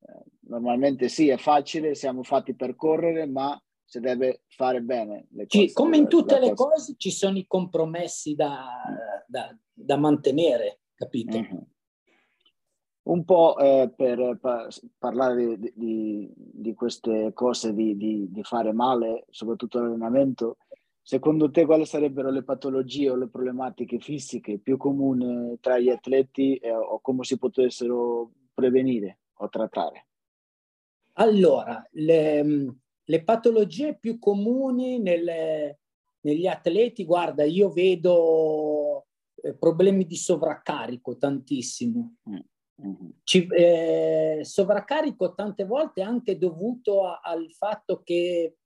[0.00, 5.46] eh, normalmente sì, è facile, siamo fatti per correre, ma se deve fare bene le
[5.46, 5.68] cose.
[5.68, 6.70] Ci, come in tutte le cosa.
[6.70, 8.66] cose ci sono i compromessi da,
[9.26, 11.38] da, da mantenere, capito?
[11.38, 11.58] Mm-hmm.
[13.04, 14.66] Un po' eh, per pa-
[14.98, 20.56] parlare di, di, di, queste cose, di, di, fare male, soprattutto l'allenamento,
[21.00, 26.56] secondo te quali sarebbero le patologie o le problematiche fisiche più comuni tra gli atleti
[26.56, 30.08] eh, o come si potessero prevenire o trattare?
[31.18, 32.74] Allora, le,
[33.08, 35.78] le patologie più comuni nelle,
[36.20, 39.06] negli atleti, guarda, io vedo
[39.42, 42.16] eh, problemi di sovraccarico tantissimo.
[42.28, 43.08] Mm-hmm.
[43.22, 48.56] Ci, eh, sovraccarico tante volte anche dovuto a, al fatto che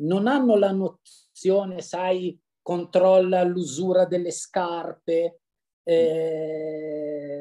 [0.00, 5.40] non hanno la nozione, sai, controlla l'usura delle scarpe,
[5.84, 7.39] eh,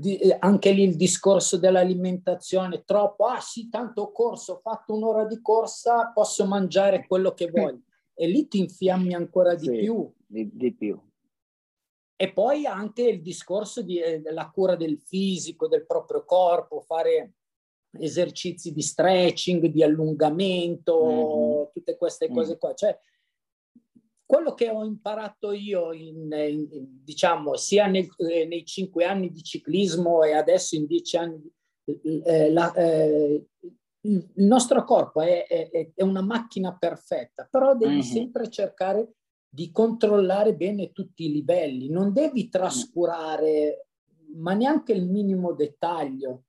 [0.00, 5.24] eh, anche lì il discorso dell'alimentazione, troppo, ah sì, tanto ho corso, ho fatto un'ora
[5.24, 7.82] di corsa, posso mangiare quello che voglio.
[8.14, 10.12] E lì ti infiammi ancora di sì, più.
[10.26, 11.00] Di, di, più.
[12.16, 17.34] E poi anche il discorso di, eh, della cura del fisico, del proprio corpo, fare
[17.98, 21.64] esercizi di stretching, di allungamento, mm-hmm.
[21.72, 22.74] tutte queste cose qua.
[22.74, 22.96] Cioè,
[24.32, 26.66] quello che ho imparato io, in, in,
[27.04, 31.52] diciamo, sia nel, eh, nei cinque anni di ciclismo e adesso in dieci anni,
[31.84, 33.46] eh, la, eh,
[34.06, 38.00] il nostro corpo è, è, è, una macchina perfetta, però devi mm-hmm.
[38.00, 39.16] sempre cercare
[39.46, 43.88] di controllare bene tutti i livelli, non devi trascurare,
[44.36, 46.44] ma neanche il minimo dettaglio.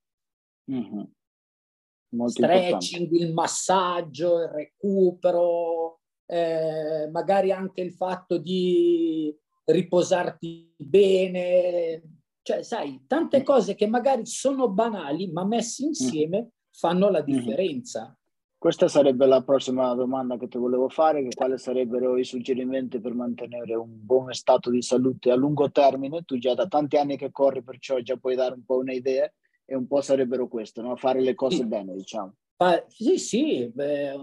[0.72, 2.28] Mm-hmm.
[2.28, 6.00] Stretching, il massaggio, il recupero,
[6.34, 12.02] eh, magari anche il fatto di riposarti bene,
[12.42, 13.44] cioè sai, tante mm.
[13.44, 17.38] cose che magari sono banali, ma messe insieme fanno la mm-hmm.
[17.38, 18.18] differenza.
[18.58, 23.14] Questa sarebbe la prossima domanda che ti volevo fare, che quali sarebbero i suggerimenti per
[23.14, 26.24] mantenere un buon stato di salute a lungo termine?
[26.24, 29.32] Tu già da tanti anni che corri, perciò già puoi dare un po' un'idea
[29.66, 30.96] e un po' sarebbero queste, no?
[30.96, 31.66] fare le cose sì.
[31.66, 32.34] bene, diciamo.
[32.58, 34.14] Ah, sì, sì, beh,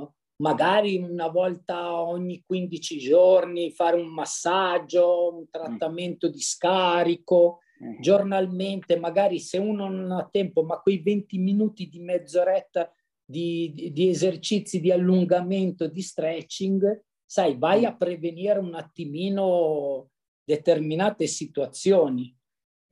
[0.40, 8.00] magari una volta ogni 15 giorni fare un massaggio, un trattamento di scarico, mm.
[8.00, 12.92] giornalmente, magari se uno non ha tempo, ma quei 20 minuti di mezz'oretta
[13.24, 20.08] di, di, di esercizi di allungamento, di stretching, sai, vai a prevenire un attimino
[20.42, 22.34] determinate situazioni.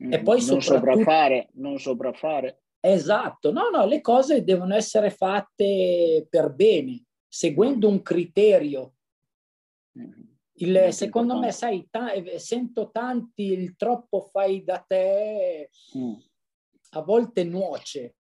[0.00, 2.62] E poi non sopraffare, non sopraffare.
[2.78, 8.94] Esatto, no, no, le cose devono essere fatte per bene seguendo un criterio.
[9.98, 10.22] Mm-hmm.
[10.60, 16.14] Il, secondo me, sai, ta- eh, sento tanti il troppo fai da te, mm.
[16.90, 18.16] a volte nuoce.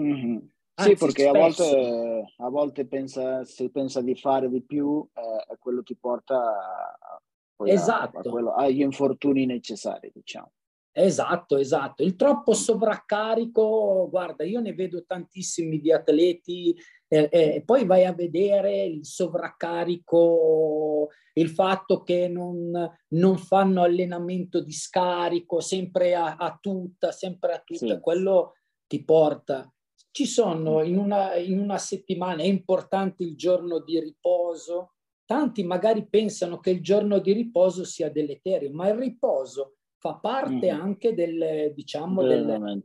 [0.00, 0.38] Mm-hmm.
[0.76, 5.56] Anzi, sì, perché a volte, a volte pensa, si pensa di fare di più eh,
[5.58, 7.22] quello ti porta a,
[7.68, 8.18] esatto.
[8.18, 10.50] a quello, agli infortuni necessari, diciamo.
[10.96, 12.04] Esatto, esatto.
[12.04, 16.76] Il troppo sovraccarico, guarda, io ne vedo tantissimi di atleti
[17.14, 22.72] eh, eh, poi vai a vedere il sovraccarico, il fatto che non,
[23.08, 28.00] non fanno allenamento di scarico sempre a, a tutta, sempre a tutta, sì.
[28.00, 28.54] quello
[28.86, 29.72] ti porta.
[30.10, 34.94] Ci sono in una, in una settimana, è importante il giorno di riposo.
[35.24, 40.72] Tanti magari pensano che il giorno di riposo sia deleterio, ma il riposo fa parte
[40.72, 40.80] mm-hmm.
[40.80, 42.22] anche del, diciamo.
[42.22, 42.84] Del,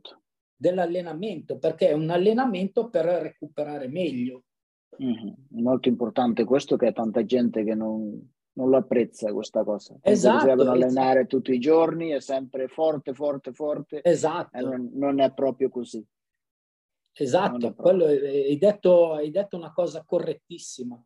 [0.60, 4.44] dell'allenamento, perché è un allenamento per recuperare meglio.
[5.02, 5.32] Mm-hmm.
[5.62, 9.96] Molto importante questo che tanta gente che non, non lo apprezza questa cosa.
[10.02, 10.40] Esatto.
[10.40, 11.36] Si devono allenare esatto.
[11.36, 14.02] tutti i giorni, è sempre forte, forte, forte.
[14.02, 14.60] Esatto.
[14.60, 16.06] Non, non è proprio così.
[17.12, 21.02] Esatto, quello, hai, detto, hai detto una cosa correttissima.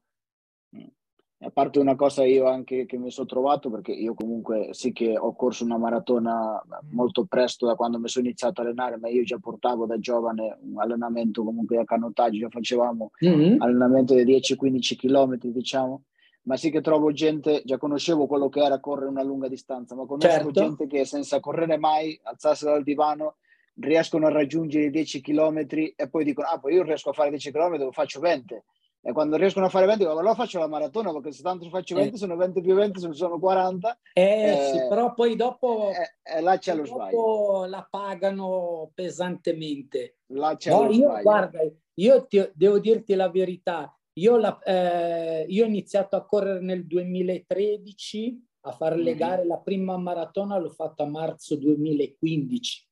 [1.45, 5.19] A parte una cosa io anche che mi sono trovato, perché io comunque sì che
[5.19, 9.23] ho corso una maratona molto presto da quando mi sono iniziato a allenare, ma io
[9.25, 13.61] già portavo da giovane un allenamento comunque a canottaggio, già facevamo mm-hmm.
[13.61, 16.05] allenamento di 10-15 km diciamo,
[16.45, 20.07] ma sì che trovo gente, già conoscevo quello che era correre una lunga distanza, ma
[20.07, 20.51] conosco certo.
[20.51, 23.37] gente che senza correre mai, alzarsi dal divano,
[23.81, 25.59] riescono a raggiungere i 10 km
[25.95, 28.63] e poi dicono, ah poi io riesco a fare 10 km, lo faccio 20
[29.07, 32.15] e quando riescono a fare 20 allora faccio la maratona perché se tanto faccio 20
[32.15, 32.17] eh.
[32.17, 36.75] sono 20 più 20 sono 40 eh, eh sì, però poi dopo eh, là c'è
[36.75, 41.59] lo sbaglio la pagano pesantemente là c'è no, lo io, guarda
[41.97, 46.87] io ti, devo dirti la verità io, la, eh, io, ho iniziato a correre nel
[46.87, 49.05] 2013 a fare mm-hmm.
[49.05, 52.89] le gare la prima maratona l'ho fatta a marzo 2015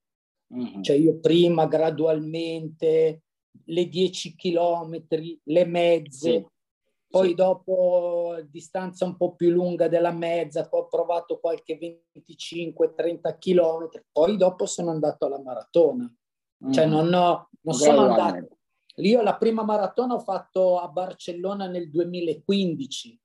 [0.54, 0.82] mm-hmm.
[0.82, 3.22] cioè io prima gradualmente
[3.66, 6.46] le 10 chilometri, le mezze, sì.
[7.08, 7.34] poi sì.
[7.34, 11.78] dopo distanza un po' più lunga della mezza, poi ho provato qualche
[12.14, 16.12] 25-30 chilometri, poi dopo sono andato alla maratona.
[16.64, 16.72] Mm.
[16.72, 18.56] Cioè non, ho, non sono andato...
[18.96, 23.20] Io la prima maratona ho fatto a Barcellona nel 2015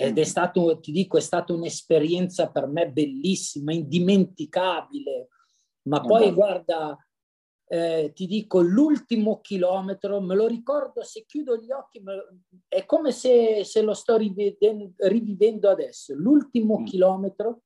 [0.00, 0.24] ed è mm.
[0.24, 5.28] stato, ti dico, è stata un'esperienza per me bellissima, indimenticabile.
[5.88, 6.96] Ma poi guarda,
[7.70, 12.26] eh, ti dico, l'ultimo chilometro, me lo ricordo, se chiudo gli occhi, lo,
[12.66, 16.14] è come se, se lo sto rivivendo, rivivendo adesso.
[16.14, 16.84] L'ultimo mm.
[16.84, 17.62] chilometro,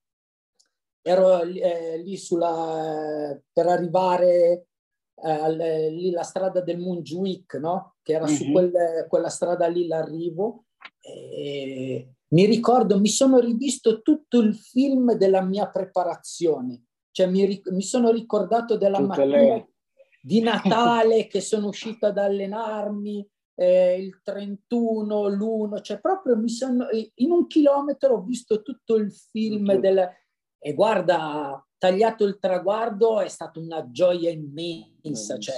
[1.03, 4.67] ero eh, lì sulla, per arrivare
[5.15, 7.95] eh, lì la strada del Montjuic, no?
[8.03, 8.35] che era mm-hmm.
[8.35, 10.65] su quel, quella strada lì l'arrivo.
[11.01, 17.83] E mi ricordo, mi sono rivisto tutto il film della mia preparazione, cioè mi, mi
[17.83, 19.72] sono ricordato della Tutte mattina le
[20.23, 26.87] di Natale che sono uscito ad allenarmi, eh, il 31, l'1, cioè proprio mi sono,
[27.17, 30.09] in un chilometro ho visto tutto il film del,
[30.59, 35.57] e guarda, tagliato il traguardo è stata una gioia immensa, cioè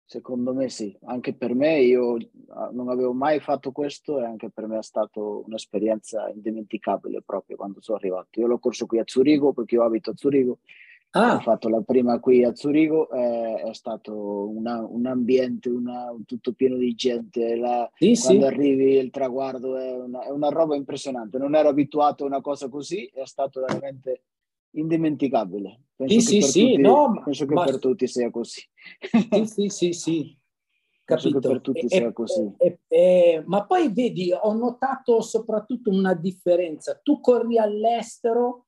[0.04, 0.96] secondo me sì.
[1.04, 2.16] Anche per me, io
[2.48, 7.56] ah, non avevo mai fatto questo e anche per me è stata un'esperienza indimenticabile proprio
[7.56, 8.38] quando sono arrivato.
[8.40, 10.60] Io l'ho corso qui a Zurigo perché io abito a Zurigo.
[11.16, 11.36] Ah.
[11.36, 16.52] Ho fatto la prima qui a Zurigo, eh, è stato una, un ambiente una, tutto
[16.54, 17.54] pieno di gente.
[17.54, 18.52] La, sì, quando sì.
[18.52, 21.38] arrivi il traguardo è una, è una roba impressionante.
[21.38, 24.22] Non ero abituato a una cosa così, è stato veramente
[24.74, 25.80] indimenticabile.
[25.96, 27.64] Penso sì, sì, sì, tutti, no, penso che ma...
[27.64, 28.62] per tutti sia così.
[29.30, 30.38] Sì, sì, sì, sì.
[31.04, 31.38] Capito.
[31.38, 32.54] per tutti e, sia così.
[32.56, 36.98] E, e, ma poi vedi, ho notato soprattutto una differenza.
[37.02, 38.66] Tu corri all'estero,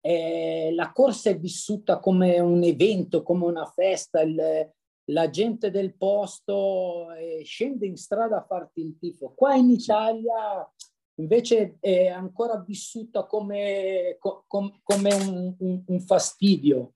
[0.00, 4.72] eh, la corsa è vissuta come un evento, come una festa, il,
[5.06, 9.32] la gente del posto eh, scende in strada a farti il tifo.
[9.34, 10.70] Qua in Italia
[11.16, 16.94] invece è ancora vissuta come, com, come un, un, un, fastidio.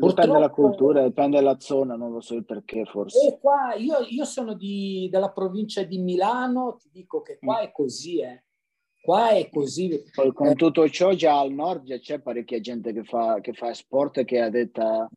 [0.00, 3.38] dipende dalla cultura, dipende dalla zona, non lo so il perché forse.
[3.40, 7.64] Qua, io, io, sono di, della provincia di Milano, ti dico che qua mm.
[7.64, 8.20] è così.
[8.20, 8.44] Eh.
[9.02, 10.02] Qua è così.
[10.14, 14.18] Poi con tutto ciò già al nord c'è parecchia gente che fa, che fa sport
[14.18, 15.08] e che è addetta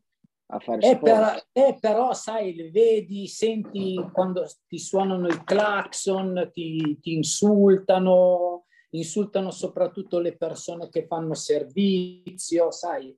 [0.50, 1.48] a fare eh, sport.
[1.52, 9.50] Per, eh, però sai, vedi, senti quando ti suonano il clacson, ti, ti insultano, insultano
[9.50, 13.14] soprattutto le persone che fanno servizio, sai,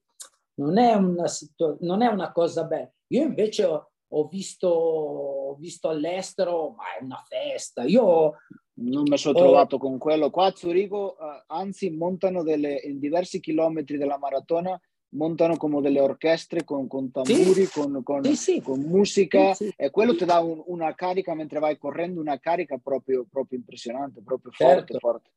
[0.55, 2.91] non è una, situ- non è una cosa bella.
[3.09, 7.85] Io invece ho, ho, visto, ho visto all'estero, ma è una festa.
[7.85, 8.37] Io
[8.81, 10.31] non mi sono trovato con quello.
[10.31, 14.79] Qua a Zurigo, uh, anzi, montano delle, in diversi chilometri della maratona,
[15.11, 17.71] montano come delle orchestre con, con tamburi, sì.
[17.71, 22.21] con, con, sì, con, musica e quello ti dà un, una carica mentre vai correndo,
[22.21, 24.99] una carica proprio, proprio impressionante, proprio forte, certo.
[24.99, 25.31] forte.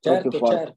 [0.00, 0.76] Certo, forte.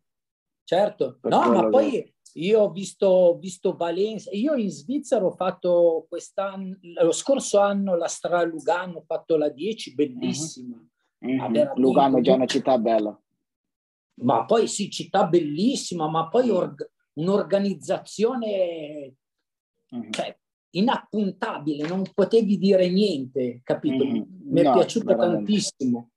[0.64, 1.20] certo.
[1.20, 1.30] certo.
[1.30, 7.12] No, ma poi io ho visto, visto Valencia, io in Svizzera ho fatto quest'anno, lo
[7.12, 10.76] scorso anno la Stra Lugano, ho fatto la 10, bellissima.
[10.76, 10.88] Uh-huh
[11.26, 11.72] Mm-hmm.
[11.76, 13.20] Lugano è già una città bella.
[14.22, 19.14] Ma poi sì, città bellissima, ma poi org- un'organizzazione
[19.96, 20.12] mm-hmm.
[20.12, 20.38] cioè,
[20.72, 24.04] inappuntabile, non potevi dire niente, capito?
[24.04, 24.24] Mm-hmm.
[24.44, 25.36] Mi è no, piaciuta veramente.
[25.46, 26.12] tantissimo.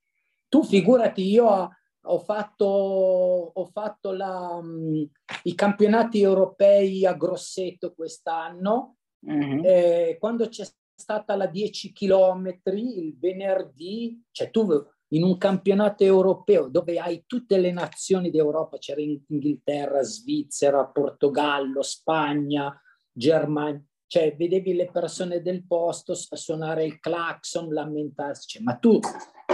[0.48, 1.70] Tu figurati, io
[2.02, 5.08] ho fatto, ho fatto la, um,
[5.44, 8.96] i campionati europei a Grosseto quest'anno.
[9.28, 9.60] Mm-hmm.
[9.64, 14.66] Eh, quando c'è stata la 10 chilometri il venerdì, cioè tu
[15.12, 22.80] in un campionato europeo dove hai tutte le nazioni d'Europa, c'era Inghilterra, Svizzera, Portogallo, Spagna,
[23.12, 28.98] Germania, cioè vedevi le persone del posto suonare il clacson, lamentarsi, cioè, ma tu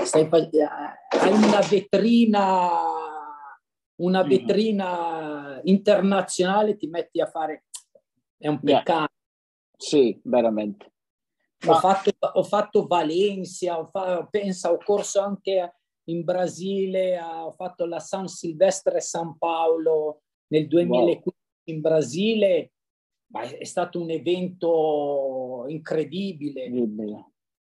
[0.04, 2.70] stai, hai una vetrina,
[3.96, 4.28] una mm-hmm.
[4.28, 7.64] vetrina internazionale, ti metti a fare,
[8.38, 9.12] è un peccato.
[9.76, 10.92] Sì, veramente.
[11.72, 15.74] Ho, fatto, ho fatto Valencia, ho fa, pensa, ho corso anche
[16.08, 21.74] in Brasile, ho fatto la San Silvestre San Paolo nel 2015 wow.
[21.74, 22.72] in Brasile,
[23.32, 26.70] ma è stato un evento incredibile.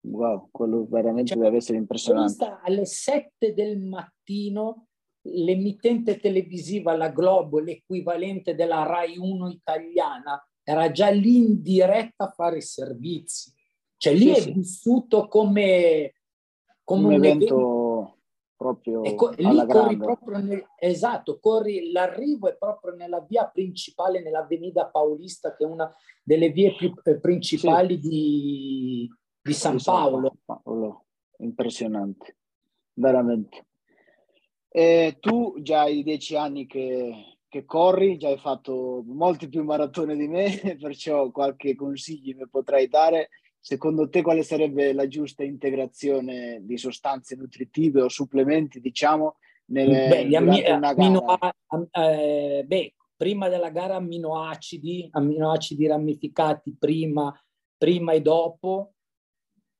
[0.01, 2.59] Wow, quello veramente cioè, deve essere impressionante.
[2.63, 4.87] Alle 7 del mattino
[5.27, 12.31] l'emittente televisiva, la Globo, l'equivalente della Rai 1 italiana, era già lì in diretta a
[12.31, 13.51] fare i servizi.
[13.97, 16.13] Cioè lì sì, è vissuto come,
[16.83, 18.15] come un, un, evento, evento
[18.55, 24.87] proprio co- lì corri proprio nel, esatto, corri, l'arrivo è proprio nella via principale, nell'Avenida
[24.87, 25.93] Paulista, che è una
[26.23, 28.09] delle vie più eh, principali sì.
[28.09, 29.09] di,
[29.41, 30.37] di San Paolo.
[30.45, 31.05] Paolo.
[31.37, 32.37] Impressionante,
[32.93, 33.65] veramente.
[34.69, 40.15] E tu già hai dieci anni che, che, corri, già hai fatto molti più maratone
[40.15, 43.29] di me, perciò qualche consiglio mi potrai dare
[43.65, 49.37] secondo te quale sarebbe la giusta integrazione di sostanze nutritive o supplementi, diciamo,
[49.71, 51.25] nelle, beh, ammi- ammino,
[51.89, 57.35] eh, beh, prima della gara amminoacidi, amminoacidi ramificati prima,
[57.75, 58.93] prima e dopo,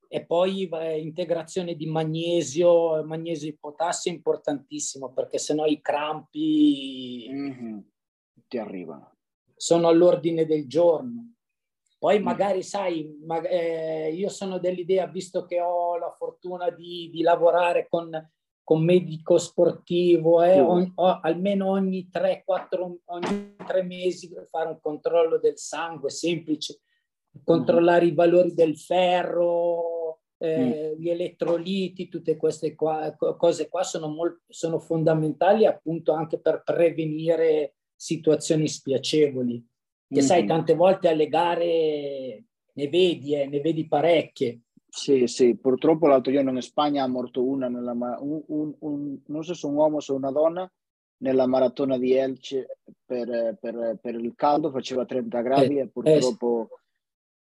[0.08, 7.28] e poi eh, integrazione di magnesio, magnesio e potassio è importantissimo perché sennò i crampi
[7.30, 7.78] mm-hmm.
[8.48, 9.12] ti arrivano.
[9.56, 11.35] Sono all'ordine del giorno.
[12.06, 12.24] Poi mm.
[12.24, 17.88] magari, sai, ma, eh, io sono dell'idea, visto che ho la fortuna di, di lavorare
[17.90, 18.12] con,
[18.64, 20.66] con medico sportivo, eh, mm.
[20.68, 26.82] ogni, o, almeno ogni 3-4 ogni tre mesi fare un controllo del sangue semplice,
[27.44, 31.02] controllare i valori del ferro, eh, mm.
[31.02, 37.78] gli elettroliti, tutte queste qua, cose qua sono, molto, sono fondamentali appunto anche per prevenire
[37.96, 39.74] situazioni spiacevoli
[40.08, 40.26] che mm-hmm.
[40.26, 42.44] sai tante volte alle gare
[42.76, 44.62] ne vedi, eh, ne vedi parecchie.
[44.88, 49.44] Sì, sì, purtroppo l'altro giorno in Spagna ha morto una, nella, un, un, un, non
[49.44, 50.72] so se un uomo o una donna,
[51.18, 56.70] nella maratona di Elce per, per, per il caldo, faceva 30 gradi eh, e purtroppo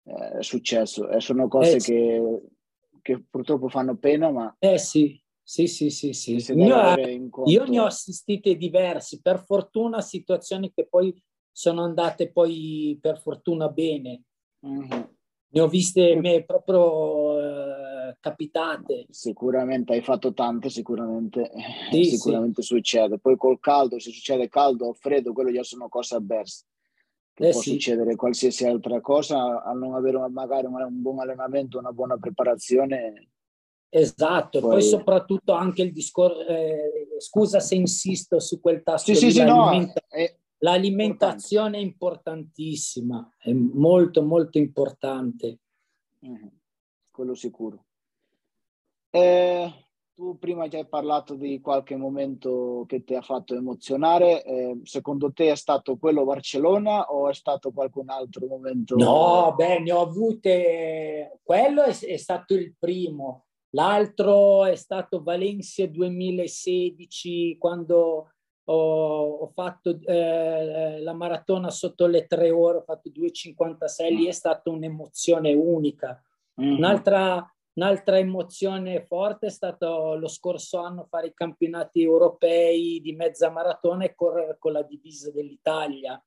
[0.05, 1.09] eh, è successo.
[1.09, 2.41] E sono cose eh, che,
[3.03, 4.57] che, purtroppo fanno pena, ma...
[4.59, 6.13] Eh sì, sì, sì, sì.
[6.13, 6.53] sì.
[6.55, 6.95] Io,
[7.45, 11.15] io ne ho assistite diversi, per fortuna situazioni che poi
[11.55, 14.25] sono andate poi per fortuna bene.
[14.67, 15.03] Mm-hmm.
[15.51, 19.07] Ne ho viste me proprio eh, capitate.
[19.09, 21.53] Sicuramente hai fatto tante, sicuramente,
[21.93, 22.75] sì, sicuramente sì.
[22.75, 23.21] succede.
[23.21, 26.65] Poi col caldo, se succede caldo o freddo, quello già sono cose avverse.
[27.37, 27.71] Eh può sì.
[27.71, 33.29] succedere qualsiasi altra cosa a non avere magari un buon allenamento, una buona preparazione.
[33.89, 39.15] Esatto, poi, poi soprattutto anche il discorso, eh, scusa se insisto su quel tasto.
[39.15, 39.71] Sì, sì, sì, no,
[40.09, 45.59] è, L'alimentazione è importantissima, è molto molto importante.
[46.27, 46.47] Mm-hmm.
[47.11, 47.85] Quello sicuro.
[49.11, 49.73] Eh,
[50.15, 55.33] tu prima ci hai parlato di qualche momento che ti ha fatto emozionare, eh, secondo
[55.33, 58.95] te è stato quello Barcellona o è stato qualcun altro momento?
[58.97, 65.85] No, beh, ne ho avute, quello è, è stato il primo, l'altro è stato Valencia
[65.87, 68.34] 2016 quando
[68.65, 74.33] ho, ho fatto eh, la maratona sotto le tre ore, ho fatto 2,56, lì è
[74.33, 76.23] stata un'emozione unica.
[76.61, 76.77] Mm-hmm.
[76.77, 83.51] Un'altra Un'altra emozione forte è stato lo scorso anno fare i campionati europei di mezza
[83.51, 86.23] maratona e correre con la divisa dell'Italia.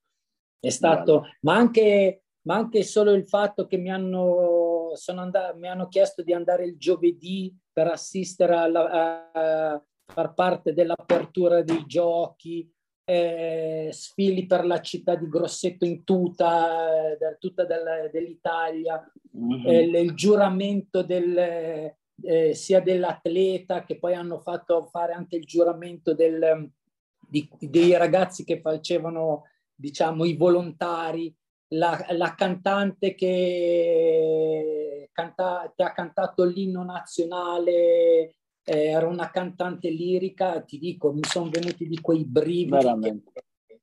[0.60, 5.88] È stato, ma anche, ma anche, solo il fatto che mi hanno, andato, mi hanno
[5.88, 12.72] chiesto di andare il giovedì per assistere alla, a far parte dell'apertura dei giochi,
[13.10, 19.02] eh, sfili per la città di Grosseto in tuta, eh, tutta del, dell'Italia,
[19.38, 19.66] mm-hmm.
[19.66, 26.14] eh, il giuramento del, eh, sia dell'atleta che poi hanno fatto fare anche il giuramento
[26.14, 26.70] del,
[27.18, 29.44] di, dei ragazzi che facevano
[29.74, 31.34] diciamo i volontari,
[31.70, 38.36] la, la cantante che, canta, che ha cantato l'inno nazionale
[38.70, 43.22] era una cantante lirica, ti dico, mi sono venuti di quei brividi.
[43.24, 43.82] Che...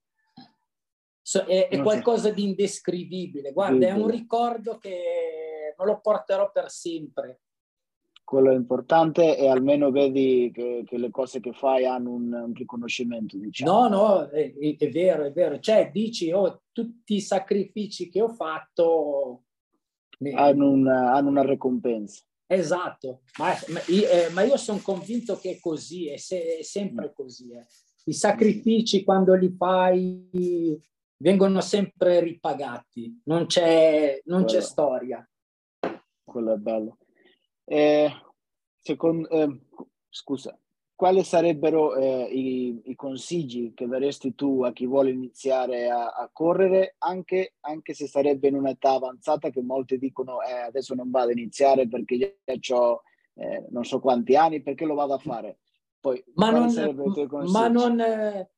[1.22, 3.52] So, è, è qualcosa di indescrivibile.
[3.52, 7.40] Guarda, è un ricordo che non lo porterò per sempre.
[8.22, 12.52] Quello è importante e almeno vedi che, che le cose che fai hanno un, un
[12.52, 13.38] riconoscimento.
[13.38, 13.70] Diciamo.
[13.70, 15.58] No, no, è, è, vero, è vero.
[15.60, 19.44] Cioè, dici, oh, tutti i sacrifici che ho fatto...
[20.34, 22.22] Hanno una, hanno una ricompensa.
[22.46, 27.52] Esatto, ma, ma, eh, io sono convinto che è così, è, se, è sempre così.
[27.52, 27.66] Eh.
[28.04, 30.78] I sacrifici quando li fai
[31.16, 35.26] vengono sempre ripagati, non c'è, non c'è storia.
[36.22, 36.98] Quello è bello.
[37.64, 38.10] Eh,
[38.80, 39.60] secondo, eh,
[40.10, 40.58] scusa,
[40.94, 46.30] quali sarebbero eh, i, i, consigli che daresti tu a chi vuole iniziare a, a
[46.32, 51.30] correre, anche, anche, se sarebbe in un'età avanzata che molti dicono eh, adesso non vado
[51.30, 53.02] a iniziare perché già ho
[53.34, 55.58] eh, non so quanti anni, perché lo vado a fare?
[56.00, 56.72] Poi, ma non,
[57.46, 58.50] ma non eh,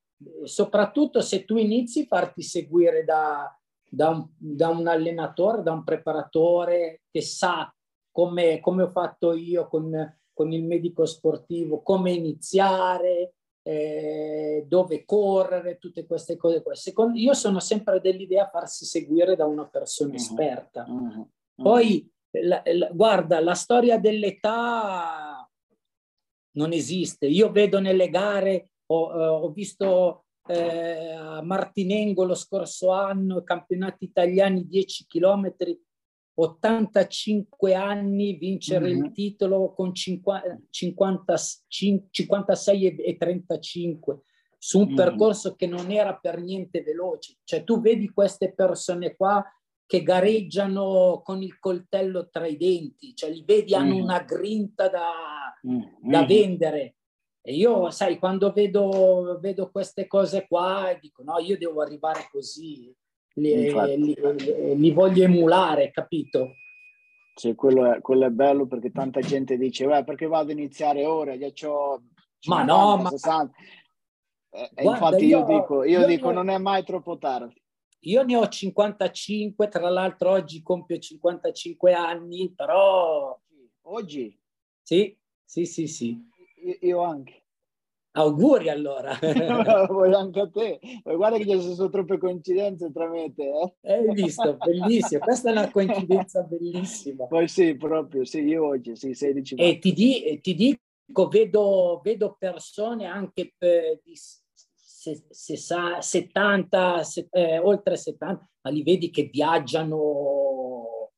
[0.44, 3.56] soprattutto se tu inizi a farti seguire da,
[3.88, 7.72] da, un, da, un, allenatore, da un preparatore che sa
[8.10, 9.90] come, come ho fatto io con
[10.36, 13.32] con il medico sportivo come iniziare,
[13.62, 16.62] eh, dove correre, tutte queste cose.
[16.72, 20.16] Secondo, io sono sempre dell'idea farsi seguire da una persona uh-huh.
[20.16, 20.84] esperta.
[20.86, 21.26] Uh-huh.
[21.54, 22.06] Poi,
[22.42, 25.48] la, la, guarda, la storia dell'età
[26.52, 27.26] non esiste.
[27.26, 34.04] Io vedo nelle gare, ho, uh, ho visto eh, a Martinengo lo scorso anno, campionati
[34.04, 35.80] italiani 10 chilometri,
[36.38, 39.04] 85 anni vincere mm-hmm.
[39.04, 41.34] il titolo con 50, 50,
[42.10, 44.20] 56 e 35
[44.58, 44.94] su un mm.
[44.94, 47.38] percorso che non era per niente veloce.
[47.44, 49.44] Cioè tu vedi queste persone qua
[49.86, 53.78] che gareggiano con il coltello tra i denti, cioè li vedi mm.
[53.78, 55.10] hanno una grinta da,
[55.66, 56.10] mm.
[56.10, 56.96] da vendere.
[57.40, 62.92] E io, sai, quando vedo, vedo queste cose qua, dico no, io devo arrivare così
[63.36, 66.56] li, li, li, voglio emulare, capito?
[67.34, 71.04] Sì, quello è, quello è bello perché tanta gente dice, Beh, perché vado ad iniziare
[71.04, 72.02] ora, già ho
[72.38, 73.44] 50, ma no, 60.
[73.44, 73.50] Ma...
[74.58, 76.34] E, Guarda, infatti io, io dico, io, io dico ne...
[76.34, 77.62] non è mai troppo tardi.
[78.00, 83.38] Io ne ho 55, tra l'altro oggi compio 55 anni, però...
[83.88, 84.38] Oggi?
[84.82, 86.18] Sì, sì, sì, sì.
[86.64, 87.45] Io, io anche.
[88.16, 89.18] Auguri allora.
[89.88, 90.80] Vuoi anche a te.
[91.02, 93.74] Guarda che ci sono troppe coincidenze tra me e te.
[93.82, 93.92] Eh?
[93.92, 94.56] Hai visto?
[94.56, 95.20] Bellissimo.
[95.20, 97.26] Questa è una coincidenza bellissima.
[97.26, 98.24] Poi sì, proprio.
[98.24, 104.00] Sì, io oggi, sì, 16 E ti, di, ti dico, vedo, vedo persone anche per,
[104.02, 105.56] di se, se,
[106.00, 111.12] 70, se, eh, oltre 70, ma li vedi che viaggiano,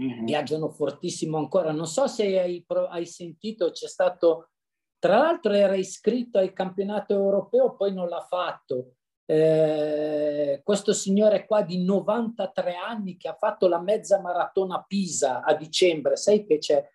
[0.00, 0.24] mm-hmm.
[0.24, 1.72] viaggiano fortissimo ancora.
[1.72, 4.50] Non so se hai, hai sentito, c'è stato
[5.00, 8.96] tra l'altro era iscritto al campionato europeo, poi non l'ha fatto.
[9.24, 15.42] Eh, questo signore qua di 93 anni che ha fatto la mezza maratona a Pisa
[15.42, 16.86] a dicembre, sai che c'è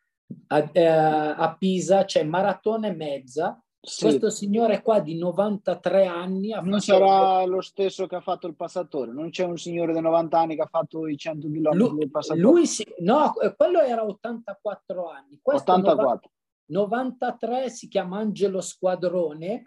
[0.48, 3.60] a, eh, a Pisa, c'è maratona e mezza.
[3.82, 4.06] Sì.
[4.06, 6.82] Questo signore qua di 93 anni ha non fatto...
[6.82, 10.56] sarà lo stesso che ha fatto il passatore, non c'è un signore di 90 anni
[10.56, 12.42] che ha fatto i 100 km lui, del passatore.
[12.42, 15.40] Lui sì, no, quello era 84 anni.
[15.42, 16.30] Questo 84.
[16.68, 19.64] 93 si chiama Angelo Squadrone,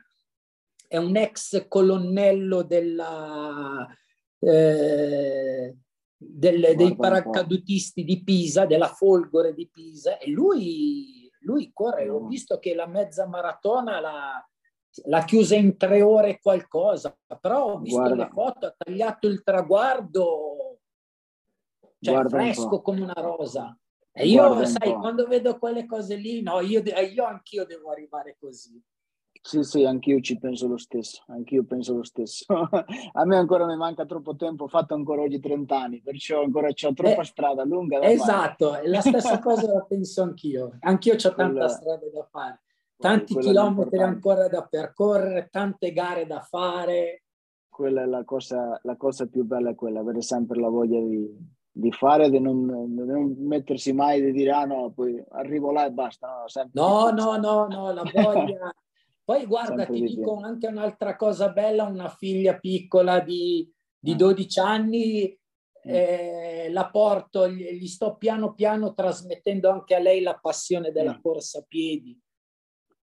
[0.86, 3.86] è un ex colonnello della,
[4.38, 5.76] eh,
[6.16, 11.18] del, dei paracadutisti di Pisa, della Folgore di Pisa, e lui
[11.48, 14.48] lui corre, ho visto che la mezza maratona l'ha,
[15.04, 18.24] l'ha chiusa in tre ore qualcosa, però ho visto Guarda.
[18.24, 20.80] le foto, ha tagliato il traguardo,
[22.00, 23.76] cioè Guarda fresco un come una rosa.
[24.20, 28.82] E io, sai, quando vedo quelle cose lì, no, io, io anch'io devo arrivare così.
[29.40, 32.44] Sì, sì, anch'io ci penso lo stesso, anch'io penso lo stesso.
[33.12, 36.66] a me ancora mi manca troppo tempo, ho fatto ancora oggi 30 anni, perciò ancora
[36.68, 38.88] ho troppa eh, strada lunga esatto, fare.
[38.88, 40.76] la stessa cosa la penso anch'io.
[40.80, 42.60] Anch'io ho tanta strada da fare,
[42.96, 47.22] tanti chilometri ancora da percorrere, tante gare da fare.
[47.68, 51.56] Quella è la cosa, la cosa più bella, è quella, avere sempre la voglia di,
[51.78, 55.86] di fare, di non, di non, mettersi mai di dire ah no, poi arrivo là
[55.86, 56.44] e basta.
[56.72, 58.74] No, no, no, no, no, la voglia...
[59.24, 64.58] Poi guarda, Sempre ti dico anche un'altra cosa bella, una figlia piccola di, di 12
[64.58, 64.70] ah.
[64.70, 65.38] anni,
[65.86, 65.90] mm.
[65.94, 71.20] eh, la porto, gli, sto piano piano trasmettendo anche a lei la passione della mm.
[71.20, 72.18] corsa a piedi.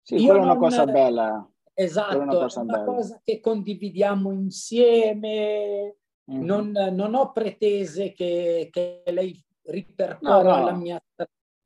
[0.03, 1.51] Sì, Io quella è una cosa bella.
[1.74, 5.95] Esatto, è una, cosa, una cosa, che condividiamo insieme,
[6.32, 6.43] mm-hmm.
[6.43, 10.65] non, non, ho pretese che, che lei ripercorra no, no.
[10.65, 11.01] la mia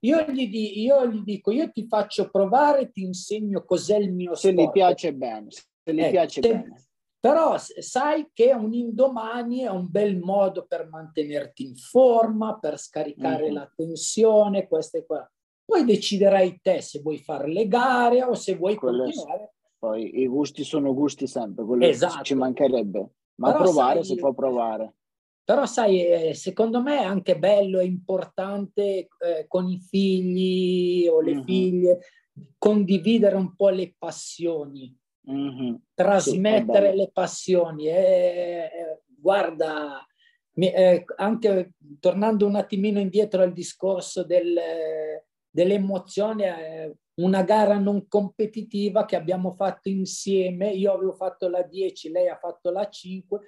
[0.06, 4.36] io gli, di, io gli, dico, io ti faccio provare, ti insegno cos'è il mio
[4.36, 4.56] se sport.
[4.56, 6.86] Se gli piace bene, se gli eh, piace te, bene.
[7.20, 13.46] Però sai che un indomani è un bel modo per mantenerti in forma, per scaricare
[13.46, 13.54] mm-hmm.
[13.54, 15.28] la tensione, questo e qua.
[15.66, 19.54] Poi deciderai te se vuoi fare le gare o se vuoi Quello continuare.
[19.80, 22.24] Poi i gusti sono gusti sempre, quello esatto.
[22.24, 23.10] ci mancherebbe.
[23.36, 24.94] Ma Però provare sai, si può provare.
[25.44, 31.22] Però sai, eh, secondo me è anche bello e importante eh, con i figli o
[31.22, 31.44] le mm-hmm.
[31.44, 32.00] figlie
[32.58, 34.94] condividere un po' le passioni,
[35.30, 35.76] mm-hmm.
[35.94, 37.88] trasmettere sì, le passioni.
[37.88, 38.70] E,
[39.06, 40.06] guarda,
[40.54, 44.58] mi, eh, anche tornando un attimino indietro al discorso del,
[45.56, 52.10] dell'emozione, eh, una gara non competitiva che abbiamo fatto insieme, io avevo fatto la 10,
[52.10, 53.40] lei ha fatto la 5,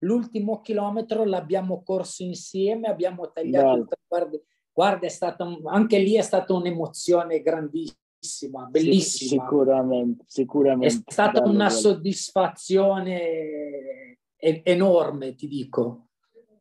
[0.00, 4.42] L'ultimo chilometro l'abbiamo corso insieme, abbiamo tagliato il traguardo.
[4.70, 9.00] Guarda, è stata, anche lì è stata un'emozione grandissima, bellissima.
[9.00, 10.86] Sì, sicuramente, sicuramente.
[10.86, 11.78] È stata bello, una bello.
[11.78, 16.08] soddisfazione enorme, ti dico.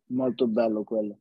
[0.07, 1.19] Molto bello quello.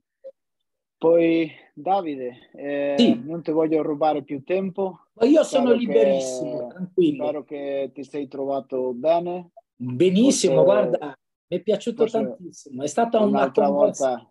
[1.04, 3.20] Poi Davide, eh, sì.
[3.26, 5.08] non ti voglio rubare più tempo.
[5.12, 7.24] Ma io sono spero liberissimo, che, tranquillo.
[7.24, 9.50] Spero che ti sei trovato bene.
[9.76, 10.88] Benissimo, Forse...
[10.88, 12.82] guarda, mi è piaciuto tantissimo.
[12.82, 14.30] È stata un'altra una volta.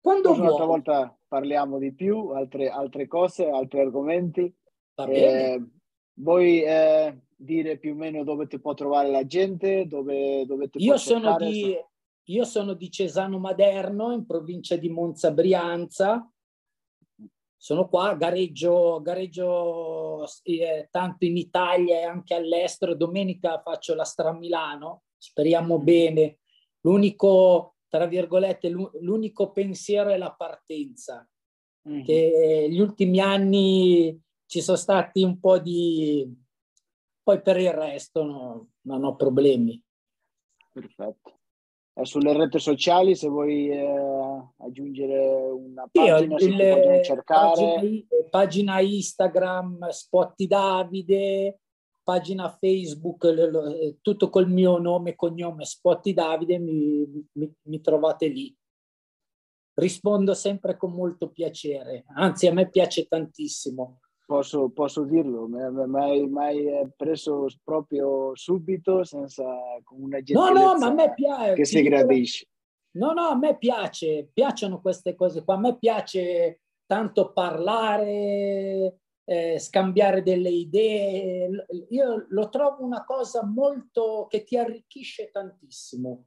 [0.00, 0.40] Quando vuoi.
[0.40, 4.54] Un'altra volta parliamo di più, altre, altre cose, altri argomenti.
[4.94, 5.60] Eh,
[6.14, 9.88] vuoi eh, dire più o meno dove ti può trovare la gente?
[9.88, 11.76] Dove, dove ti io, sono di,
[12.28, 16.30] io sono di Cesano Maderno, in provincia di Monza Brianza.
[17.60, 22.94] Sono qua, gareggio, gareggio eh, tanto in Italia e anche all'estero.
[22.94, 26.38] Domenica faccio la Stramilano speriamo bene.
[26.80, 31.28] L'unico, tra virgolette, l'unico pensiero è la partenza,
[31.88, 32.04] mm-hmm.
[32.04, 36.46] che gli ultimi anni ci sono stati un po' di...
[37.22, 39.82] Poi per il resto no, non ho problemi.
[40.72, 41.37] Perfetto.
[41.98, 47.74] E sulle reti sociali, se vuoi eh, aggiungere una pagina, Io, il, cercare.
[47.74, 51.58] Pagina, pagina Instagram, Spotti Davide,
[52.04, 58.28] pagina Facebook, eh, tutto col mio nome e cognome, Spotti Davide, mi, mi, mi, trovate
[58.28, 58.56] lì.
[59.74, 63.98] Rispondo sempre con molto piacere, anzi a me piace tantissimo.
[64.28, 69.42] Posso, posso dirlo, mi hai preso proprio subito senza
[69.82, 72.46] con una gentilezza no, no, ma a me piace, che si gradisce.
[72.98, 79.58] No, no, a me piace, piacciono queste cose qua, a me piace tanto parlare, eh,
[79.58, 81.66] scambiare delle idee.
[81.88, 86.26] Io lo trovo una cosa molto che ti arricchisce tantissimo.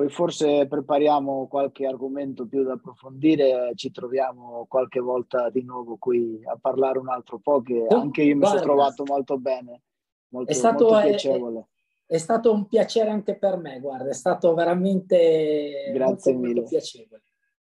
[0.00, 6.40] Poi forse prepariamo qualche argomento più da approfondire, ci troviamo qualche volta di nuovo qui
[6.42, 9.82] a parlare un altro po' che anche io mi sono trovato molto bene,
[10.28, 11.66] molto, è stato, molto piacevole.
[12.06, 16.60] È, è, stato un piacere anche per me, guarda, è stato veramente Grazie molto, mille.
[16.60, 17.22] molto piacevole.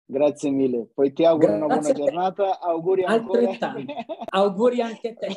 [0.06, 0.90] Grazie mille.
[0.94, 2.60] Poi ti auguro Grazie una buona giornata.
[2.60, 3.56] Auguri ancora.
[4.30, 5.28] auguri anche a te.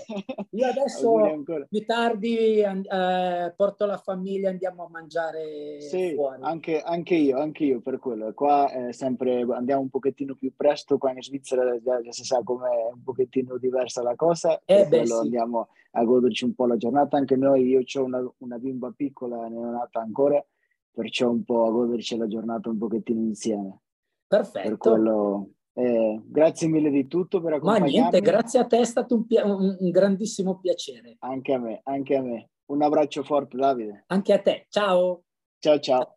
[0.51, 6.43] Io adesso più tardi eh, porto la famiglia, andiamo a mangiare sì, fuori.
[6.43, 8.33] Anche, anche, io, anche io per quello.
[8.35, 12.43] Qua è sempre andiamo un pochettino più presto, qua in Svizzera già, già si sa
[12.43, 14.61] com'è un pochettino diversa la cosa.
[14.65, 15.13] Eh beh, sì.
[15.13, 17.17] andiamo a goderci un po' la giornata.
[17.17, 20.45] Anche noi, io ho una, una bimba piccola, neonata ancora,
[20.91, 23.81] perciò un po' a goderci la giornata un pochettino insieme.
[24.27, 25.51] Perfetto.
[25.73, 27.95] Eh, grazie mille di tutto per accompagnarmi.
[27.95, 31.17] Ma niente, grazie a te, è stato un, un, un grandissimo piacere.
[31.19, 32.49] Anche a me, anche a me.
[32.67, 34.05] Un abbraccio forte, Davide.
[34.07, 35.23] Anche a te, ciao.
[35.59, 36.16] Ciao, ciao.